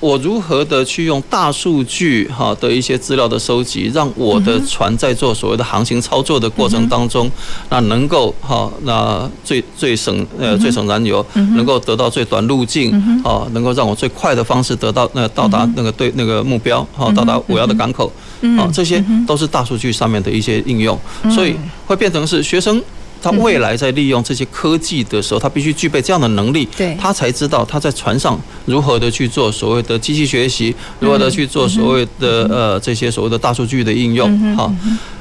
[0.00, 7.30] 我如何的去用大数据哈的一些资料的收集，让我的船在做所谓的航行操作的过程当中，
[7.70, 11.24] 那能够哈那最最省呃最省燃油，
[11.56, 12.90] 能够得到最短路径，
[13.24, 18.12] 啊，能够让我最快的方式得到那到达那个对那个目标，好，到达我要的港口，
[18.58, 20.98] 啊，这些都是大数据上面的一些应用，
[21.30, 21.56] 所以
[21.86, 22.82] 会变成是学生。
[23.24, 26.68] 他未来在利用这些科技的时候，他必须具备这样的能力，
[27.00, 34.70] 他才知道他在船上如何的去做所谓的机器学习，如何的去做所谓的呃这些所谓的大数据的应用，好。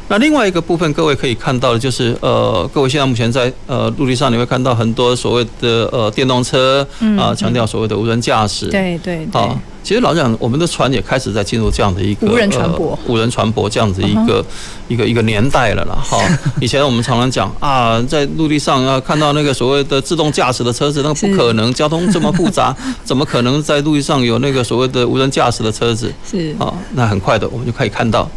[0.09, 6.85] 那另外一个部分，各位可以看到的就是，呃，各位现在目前在呃陆地上，你会看到很多所谓的呃电动车
[7.17, 8.67] 啊，强调所谓的无人驾驶。
[8.67, 9.25] 对对。
[9.31, 14.45] 好，其实老实讲，我们的船也开始在进入这样的一个无人船舶、无人船舶这样子一个
[14.89, 15.95] 一个一个年代了啦。
[16.03, 16.19] 哈，
[16.61, 22.75] 以前我们常常讲啊，在陆地上啊看到那个所谓的自动驾驶的车子，那个不可能，交通这么复杂，
[23.05, 26.13] 怎么可能在陆地上有那个所谓的无人驾驶的车子？
[26.29, 26.53] 是。
[26.59, 28.29] 啊，那很快的，我们就可以看到。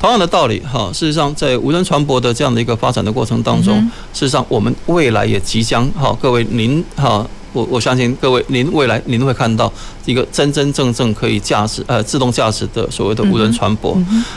[0.00, 3.78] 同样的道理，哈，事实上，在无人船舶的这样的一个发展的过程当中，
[4.12, 7.26] 事实上，我们未来也即将，哈，各位您，哈。
[7.52, 9.72] 我我相信各位，您未来您会看到
[10.06, 13.96] 一个真真正正可以驾驶呃自动驾驶的所谓的无人船舶。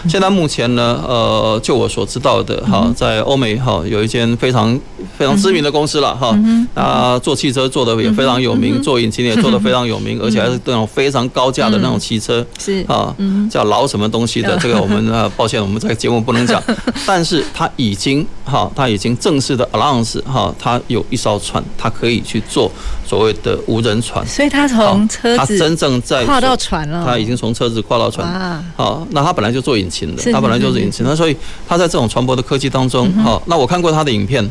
[0.10, 4.78] 现在目前呢，呃，就我所知道的哈，在欧美哈有一间非常
[5.18, 6.38] 非常知名的公司了哈，
[6.74, 12.84] 啊，做汽车做的也非常有名，做引擎也做的非常有名，而且还是那种非常高价的那种汽车，是。
[12.88, 13.16] 啊，
[13.50, 16.62] 叫劳什么东西的，这个我们啊 抱歉，我们这个节目不能讲，
[17.06, 22.72] 但是它已经哈，它已经正式的 announce 哈，它有一艘船，它可以去做。
[23.06, 27.03] 所谓的无人船，所以他从车子，他真正在跨到船了。
[27.05, 28.64] 他已经从车子跨到船。
[28.76, 31.05] 好，那他本来就做引擎的，他本来就是引擎。
[31.05, 31.36] 那所以
[31.68, 34.49] 他在这种船舶的科技当中，好，那我看过他的影片，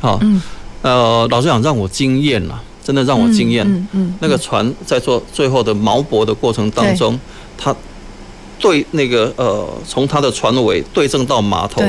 [0.00, 0.18] 好，
[0.82, 3.88] 呃，老实讲让我惊艳了，真的让我惊艳。
[4.20, 7.18] 那个船在做最后的锚泊的过程当中，
[7.56, 7.74] 他
[8.58, 11.82] 对那个呃，从他的船尾对正到码头。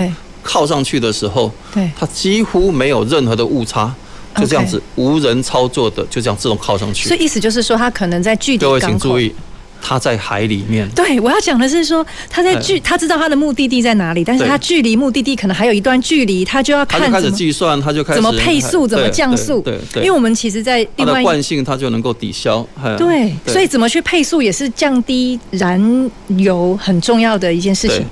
[0.44, 3.94] 靠上去的时候，对，它几乎没有任何的误差，
[4.38, 7.08] 就这样子无人操作的，就这样自动靠上去。
[7.08, 9.34] 所以意思就是说，它可能在距离各位请注意。
[9.80, 10.90] 他在海里面。
[10.96, 19.62] 对，我要讲的是说，他在距，他知道他的目的地在哪里，但是他距离目的地可能还有一段距离，他就要看开始计算，他就开始怎么配速，怎么降速。
[19.62, 20.02] 对对。
[20.02, 22.68] 因为我们其实，在另外惯性，它就能够抵消。
[22.98, 28.04] 对，所以怎么去配速也是降低燃油很重要的一件事情。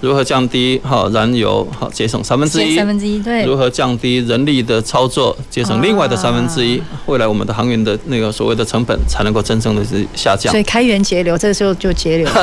[0.00, 2.76] 如何降低哈燃油哈节省三分之一？
[2.76, 3.44] 三分之一对。
[3.44, 6.82] 如何降低人力的操作，节省另外的三分之一？
[7.06, 10.50] 未来我们的航运的那个所谓的成本才能够真正的是下降。
[10.50, 12.28] 所以开源节流，这个时候就节流。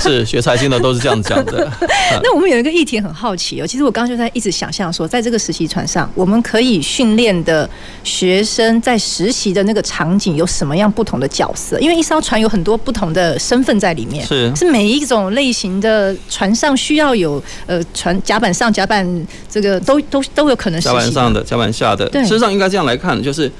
[0.00, 1.70] 是学财经的都是这样讲的。
[2.22, 7.68] 那我们有一个议题很好奇哦，其实我刚刚就在一直想象说，在这个实习船上，我们可以训练的
[8.02, 11.78] 学生在实习的那个场景有什么样不同的角色？
[11.80, 20.80] 因为一艘船有很多不同的身份在里面，是是每一种类型的船上需要有呃船甲板上、甲板这个都都都有可能。
[20.80, 23.50] 甲板上的、甲板下的，事实上应该这样来看，就是。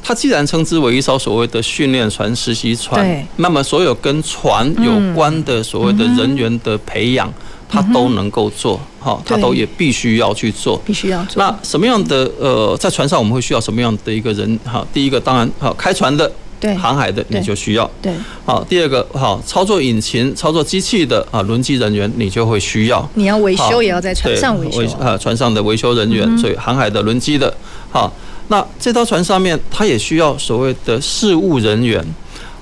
[0.00, 7.30] 它既然称之为一艘所谓的训练船、实习船，那么所有跟船有关的所谓的人员的培养，
[7.68, 11.42] 他都能够做，哈，他都也必须要去做，必须要做。
[11.42, 14.58] 那什么样的呃，在船上我们会需要什么样的一个人？
[14.64, 16.30] 哈，第一个当然，哈，开船的，
[16.60, 18.12] 对，航海的你就需要，对。
[18.44, 23.08] 好，第二个，好，操作引擎、操作机器的啊，轮机人员你就会需要。
[23.14, 27.52] 你要维修也要在船上维修啊，船上的维修人员，所以航海的轮机的，
[27.90, 28.12] 好。
[28.50, 32.02] 那这艘船上面，它也需要所谓的事务人员。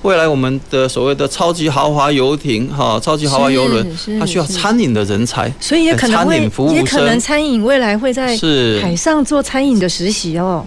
[0.01, 6.37] 未来我们的所谓的超级豪华游艇，哈，超级豪华游轮，它需要餐饮的人才，所以也可能会，
[6.73, 8.37] 也可能餐饮未来会在
[8.81, 10.65] 海上做餐饮的实习哦，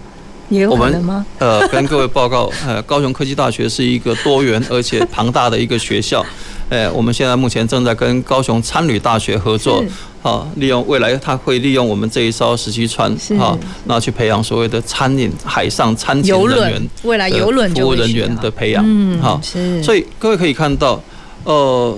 [0.50, 1.24] 也有可能吗？
[1.38, 6.24] 呃， 跟各位报告，呃，高雄科技大学是一个多元而且庞大的一个学校。
[6.68, 9.82] 哎，我们现在目前正在跟高雄参旅大学合作，
[10.22, 19.40] 好，利用未来他会利用我们这一艘实习船，好，那去培养所谓的餐饮海上餐饮人员，未来游轮服务人员的培养，嗯，好，
[19.82, 21.02] 所以各位可以看到，
[21.44, 21.96] 呃。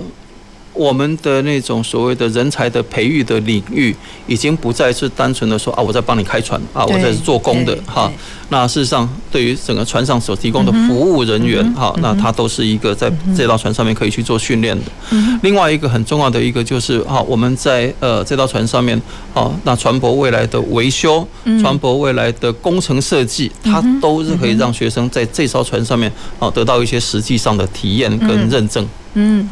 [0.73, 3.95] 我们的那种所谓的人才的培育的领域，
[4.27, 8.11] 已经不再是单纯的说啊，我在帮你开船啊，我在做工的哈。
[8.49, 14.91] 那事实上，对于整个船上所提供的服务人员哈，那他都是一个在这艘船上面可以去做训练的。
[15.41, 18.99] 另外一个很重要的一个就是哈，我们在呃这艘船上面
[19.33, 21.27] 哦，那船舶未来的维修、
[21.61, 28.87] 船舶未来的工程设计，它都是可以让学生在这艘船上面哦得到一些实际上的体验跟认证。
[29.15, 29.47] 嗯，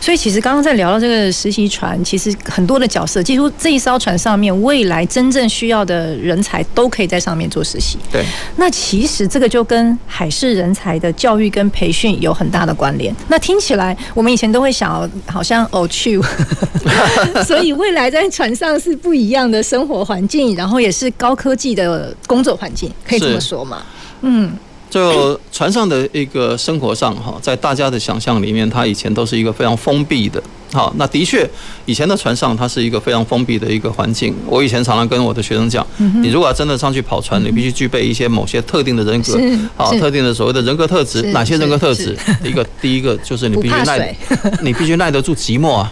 [0.00, 7.98] 所以其实刚刚在聊到这个实习船，其实很多的角色，几乎这一艘船上面未来真正需要的人才都可以在上面做实习。
[8.12, 8.24] 对，
[8.56, 13.14] 那其实这个就跟海事人才的教育跟培训有很大的关联。
[13.28, 16.20] 那听起来我们以前都会想，好像哦去，
[17.46, 23.82] 所以未来在船上是不一样的生活环境，然后也是高科技的工作环境，可以这么说吗？
[24.20, 24.52] 嗯。
[24.90, 30.42] 就船上的一个生活上哈，在大家的想象里面，它以前都是一个非常封闭的。
[30.70, 31.48] 好，那的确，
[31.86, 34.34] 以前的船上它是一个非常封闭的一个环境。
[34.46, 35.86] 我以前常常跟我的学生讲，
[36.22, 39.40] 你如果要真的上去跑船，你必须具备一些某些特定的人格，
[39.76, 41.22] 好，特定的所谓的人格特质。
[41.32, 42.14] 哪些人格特质？
[42.44, 44.14] 一个，第一个就是你必须耐，
[44.62, 45.90] 你必须耐得住寂寞啊。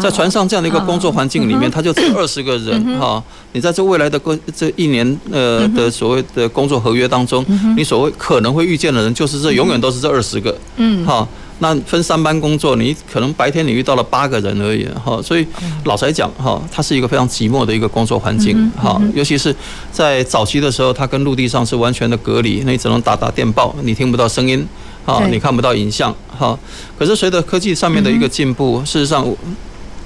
[0.00, 3.22] 在船上这样的一个工作环境里面，他就只有二十个人哈。
[3.52, 7.44] 你在这未来的过这一年呃的所谓的工作合约当中，
[7.76, 10.56] 你所谓可能会遇见的人，就是这永远都是这二十个。
[10.76, 11.26] 嗯，哈，
[11.58, 15.20] 那分三班工作，你可能白天你遇到了八个人而已哈。
[15.20, 15.46] 所以
[15.84, 18.98] 老实讲哈，它是一个非常寂寞的一个工作环境哈。
[19.14, 19.54] 尤其是
[19.90, 24.66] 在早期的时候，它跟陆地上是完全的隔离，那你只能打打电报，你听不到声音，
[25.04, 26.58] 哈，你看不到影像，哈。
[26.98, 29.26] 可是随着科技上面的一个进步，事实上。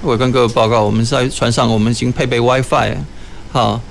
[0.01, 2.95] 我跟各位报告，我们在船上，我们已经配备 WiFi，
[3.51, 3.81] 好，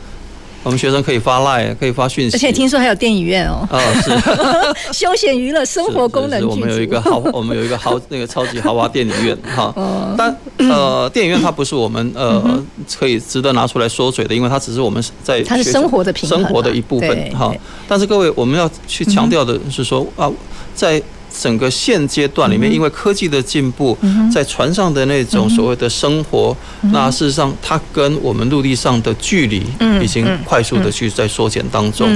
[0.63, 3.67] 我们学生可以发 Line，可以发讯息，而且听说还有电影院哦。
[3.71, 4.11] 啊，是，
[4.95, 6.47] 休闲娱乐生活功能。
[6.47, 9.75] 我们有一个豪， 我们有一个豪那个超级豪华电影院，哈。
[10.17, 12.65] 但呃，电影院它不是我们呃
[12.99, 17.53] 可以值得拿出来说嘴的，因为它只是我们在它是生活的平衡，生活的一部分，哈。
[17.89, 20.31] 但是各位，我们要去强调的是说啊，
[20.75, 21.03] 在。
[21.41, 23.97] 整个现阶段里面，因为科技的进步，
[24.33, 26.57] 在船上的那种所谓的生活，
[26.93, 29.63] 那事实上它跟我们陆地上的距离
[30.03, 32.09] 已经快速的去在缩减当中，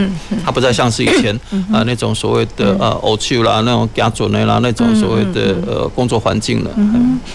[0.45, 1.35] 它不再像是以前
[1.73, 6.71] 啊那种所谓的呃偶趣啦，那种家族内啦那种所谓的呃工作环境了。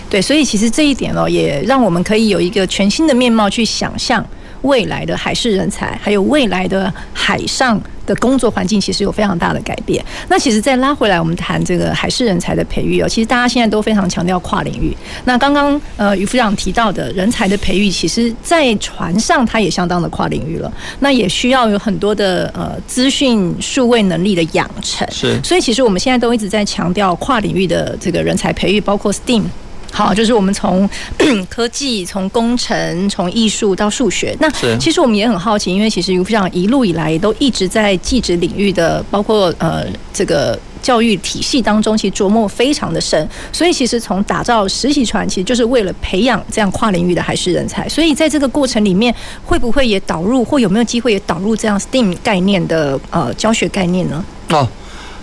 [0.10, 4.26] 对，所以其实这一点哦，也让我们可以有一个全新的面貌去想象
[4.62, 10.04] 未来的海事人才，还有未来的海上的工作环境其实有非常大的改变。
[10.28, 14.96] 那其实再拉回来，我们谈这个海事人才的培育哦，其实大家现在都非常强调跨领域。
[15.26, 20.72] 那刚刚呃于副长提到的人才的培育，其实在船上它也相当的跨领域了。
[21.00, 25.08] 那也需要有很多的呃资讯数位能力的养成。
[25.12, 29.44] 是，所以其实我们现在都一直在强调跨领域的这个人才培育，包括 STEAM。
[29.96, 30.88] 好，就是我们从
[31.50, 34.36] 科技、从工程、从艺术到数学。
[34.42, 43.26] 那其实我们也很好奇，因为其实于副校长一路以来都一直在技职领域的，包括呃这个教育体系当中，其实琢磨非常的深。
[43.54, 47.88] 所以其实从打造实习船，其实就是为了培养这样跨领域的海事人才。
[47.88, 49.16] 所以在这个过程里面，
[49.46, 54.26] 会不会也导入，或有没有机会也导入这样 STEAM 概念的呃教学概念呢？
[54.50, 54.68] 哦。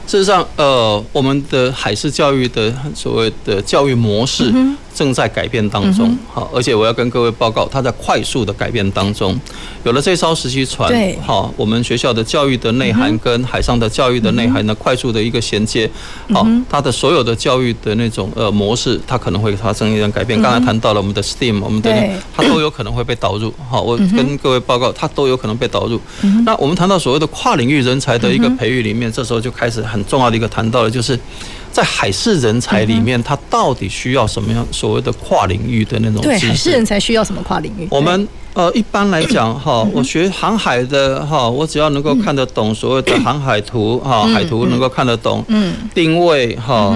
[0.07, 4.53] 事实上，呃，我们的海事教育的所谓的教育模式
[4.95, 9.39] 正在改变当中，好，而且我要跟各位报告，它在快速的改变当中。
[9.83, 15.91] 有了这艘实习船，好，我们学校的教育的内涵跟海上的教育的内涵呢，快速的一个衔接，
[16.33, 20.41] 好，它的所有的教育的那种呃模式，它可能会发生一点改变。
[20.41, 21.91] 刚才谈到了我们的 STEAM，我们的
[22.33, 26.01] 它都有可能会被导入，好，我跟各位报告，它都有可能被导入。
[26.45, 30.01] 那我们谈到所谓的跨领域人才的一个培育里面，这时候就开始很。
[30.13, 31.19] 重要的一个谈到了就是，
[31.73, 36.21] 在海事人才里面，他到底需要什么样所谓的跨领域的那种？
[36.21, 37.89] 对，海事人才需要什么跨领域？
[37.91, 38.29] 我们。
[38.55, 46.95] 呃，一般来讲哈，我学航海的哈，我只要能够看得懂所谓的航海图哈，海图能够看得懂，嗯，定位哈，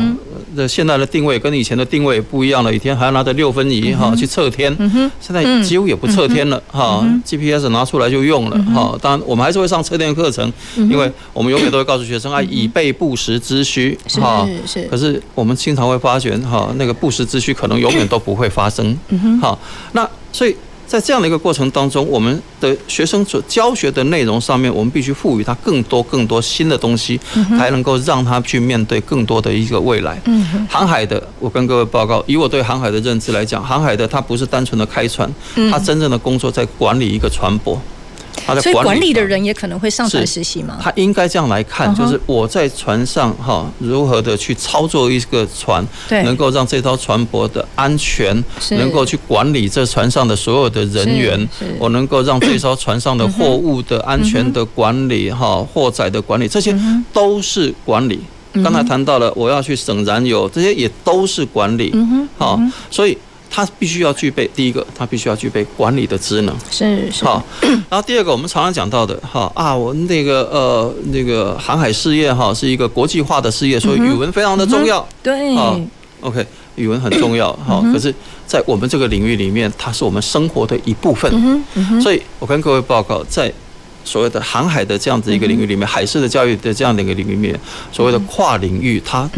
[0.54, 4.70] 这现在的定位跟以前的定位不一样了，以前还要拿着六分仪哈去测天，
[5.18, 8.94] 现在几乎也不测天了哈，GPS 拿出来就用了哈。
[9.00, 14.46] 当然，我们还是会上测天课程，因为我们永远都会告诉学生啊，以备不时之需哈。
[14.66, 14.82] 是。
[14.82, 14.88] 是。
[14.88, 18.94] 可是我们经常会发觉哈，那个不时之需可能永远都不会发生。
[19.08, 19.58] 嗯好，
[19.92, 20.54] 那所以。
[20.86, 27.20] 在这样的一个过程当中，我们的学生所教学的内容上面，我们必须赋予他更多更多新的东西，
[27.58, 30.20] 才能够让他去面对更多的一个未来。
[30.68, 35.28] 航海的，我跟各位报告，以我对航海的认知来讲，航海的他不是单纯的开船，
[35.70, 37.76] 他真正的工作在管理一个船舶。
[38.60, 40.78] 所以管理的人也可能会上船实习吗？
[40.80, 56.76] 他应该这样来看，就是我在船上哈，如何的去操作一个船，能够让这艘船舶的安全，能够去管理这船上的所有的人员，我能够让这艘船上的货物的安全的管理哈，货载的管理，这些
[57.12, 58.20] 都是管理。
[58.62, 61.92] 刚才谈到了我要去省燃油，这些也都是管理。
[62.38, 62.60] 好，
[62.90, 63.16] 所以。
[63.48, 67.42] 他必须要具备第一个，他必须要具备管理的职能，是是好。
[67.88, 75.06] 然后第二个，我们常常讲到的哈啊，我们那个呃那个航海事业哈是一个国际化的事业，所以语文非常的重要。
[75.22, 75.74] 对，啊
[76.20, 76.44] ，OK，
[76.74, 77.80] 语文很重要哈。
[77.92, 78.14] 可是，
[78.46, 81.32] 在我们这个领域里面，它是我们生活的一部分。
[81.74, 83.50] 嗯所以我跟各位报告，在
[84.04, 87.58] 所谓的航海的这样子一个领域里面，海事的教育的这样的一个领域里面，
[87.90, 89.30] 所谓的跨领域，它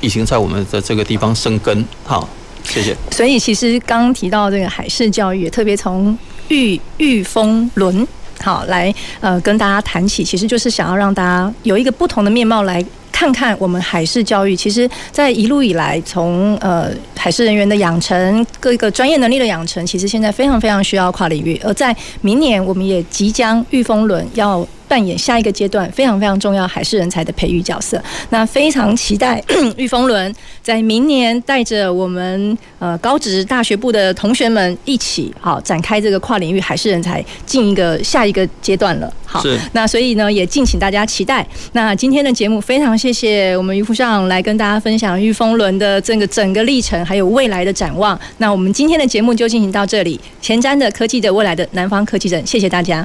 [0.00, 1.84] 已经在我们的这个地方生根。
[2.04, 2.28] 好。
[2.64, 2.96] 谢谢。
[3.10, 8.06] 所以其实刚刚提到这个海事教育，特别从御御风轮
[8.40, 14.56] 好来呃跟大家谈起，其实就是想要让大家有一个不同的面貌来看看我们海事教育。
[14.56, 21.60] 其实，在一路以来，从呃海事人员的养成，各个专业能力的养成，其实现在非常非常需要跨领域。
[21.62, 24.66] 而在明年，我们也即将御风轮要。
[24.94, 29.42] 扮演下一个阶段非常非常重要海事人才的培育角色，那非常期待
[29.76, 30.32] 御风轮
[30.62, 39.12] 在明年带着我们呃高职大学部的同学们一起好展开这个跨领域海事人才进一个下一个阶段了。
[39.26, 39.42] 好，
[39.72, 41.44] 那所以呢也敬请大家期待。
[41.72, 48.16] 那今天的节目非常谢谢我们于副上来跟大家分享御风轮的这个整个历程还有未来的展望。
[48.38, 53.04] 那我们今天的节目就进行到这里，前瞻的科技的未来的南方科技城，谢谢大家。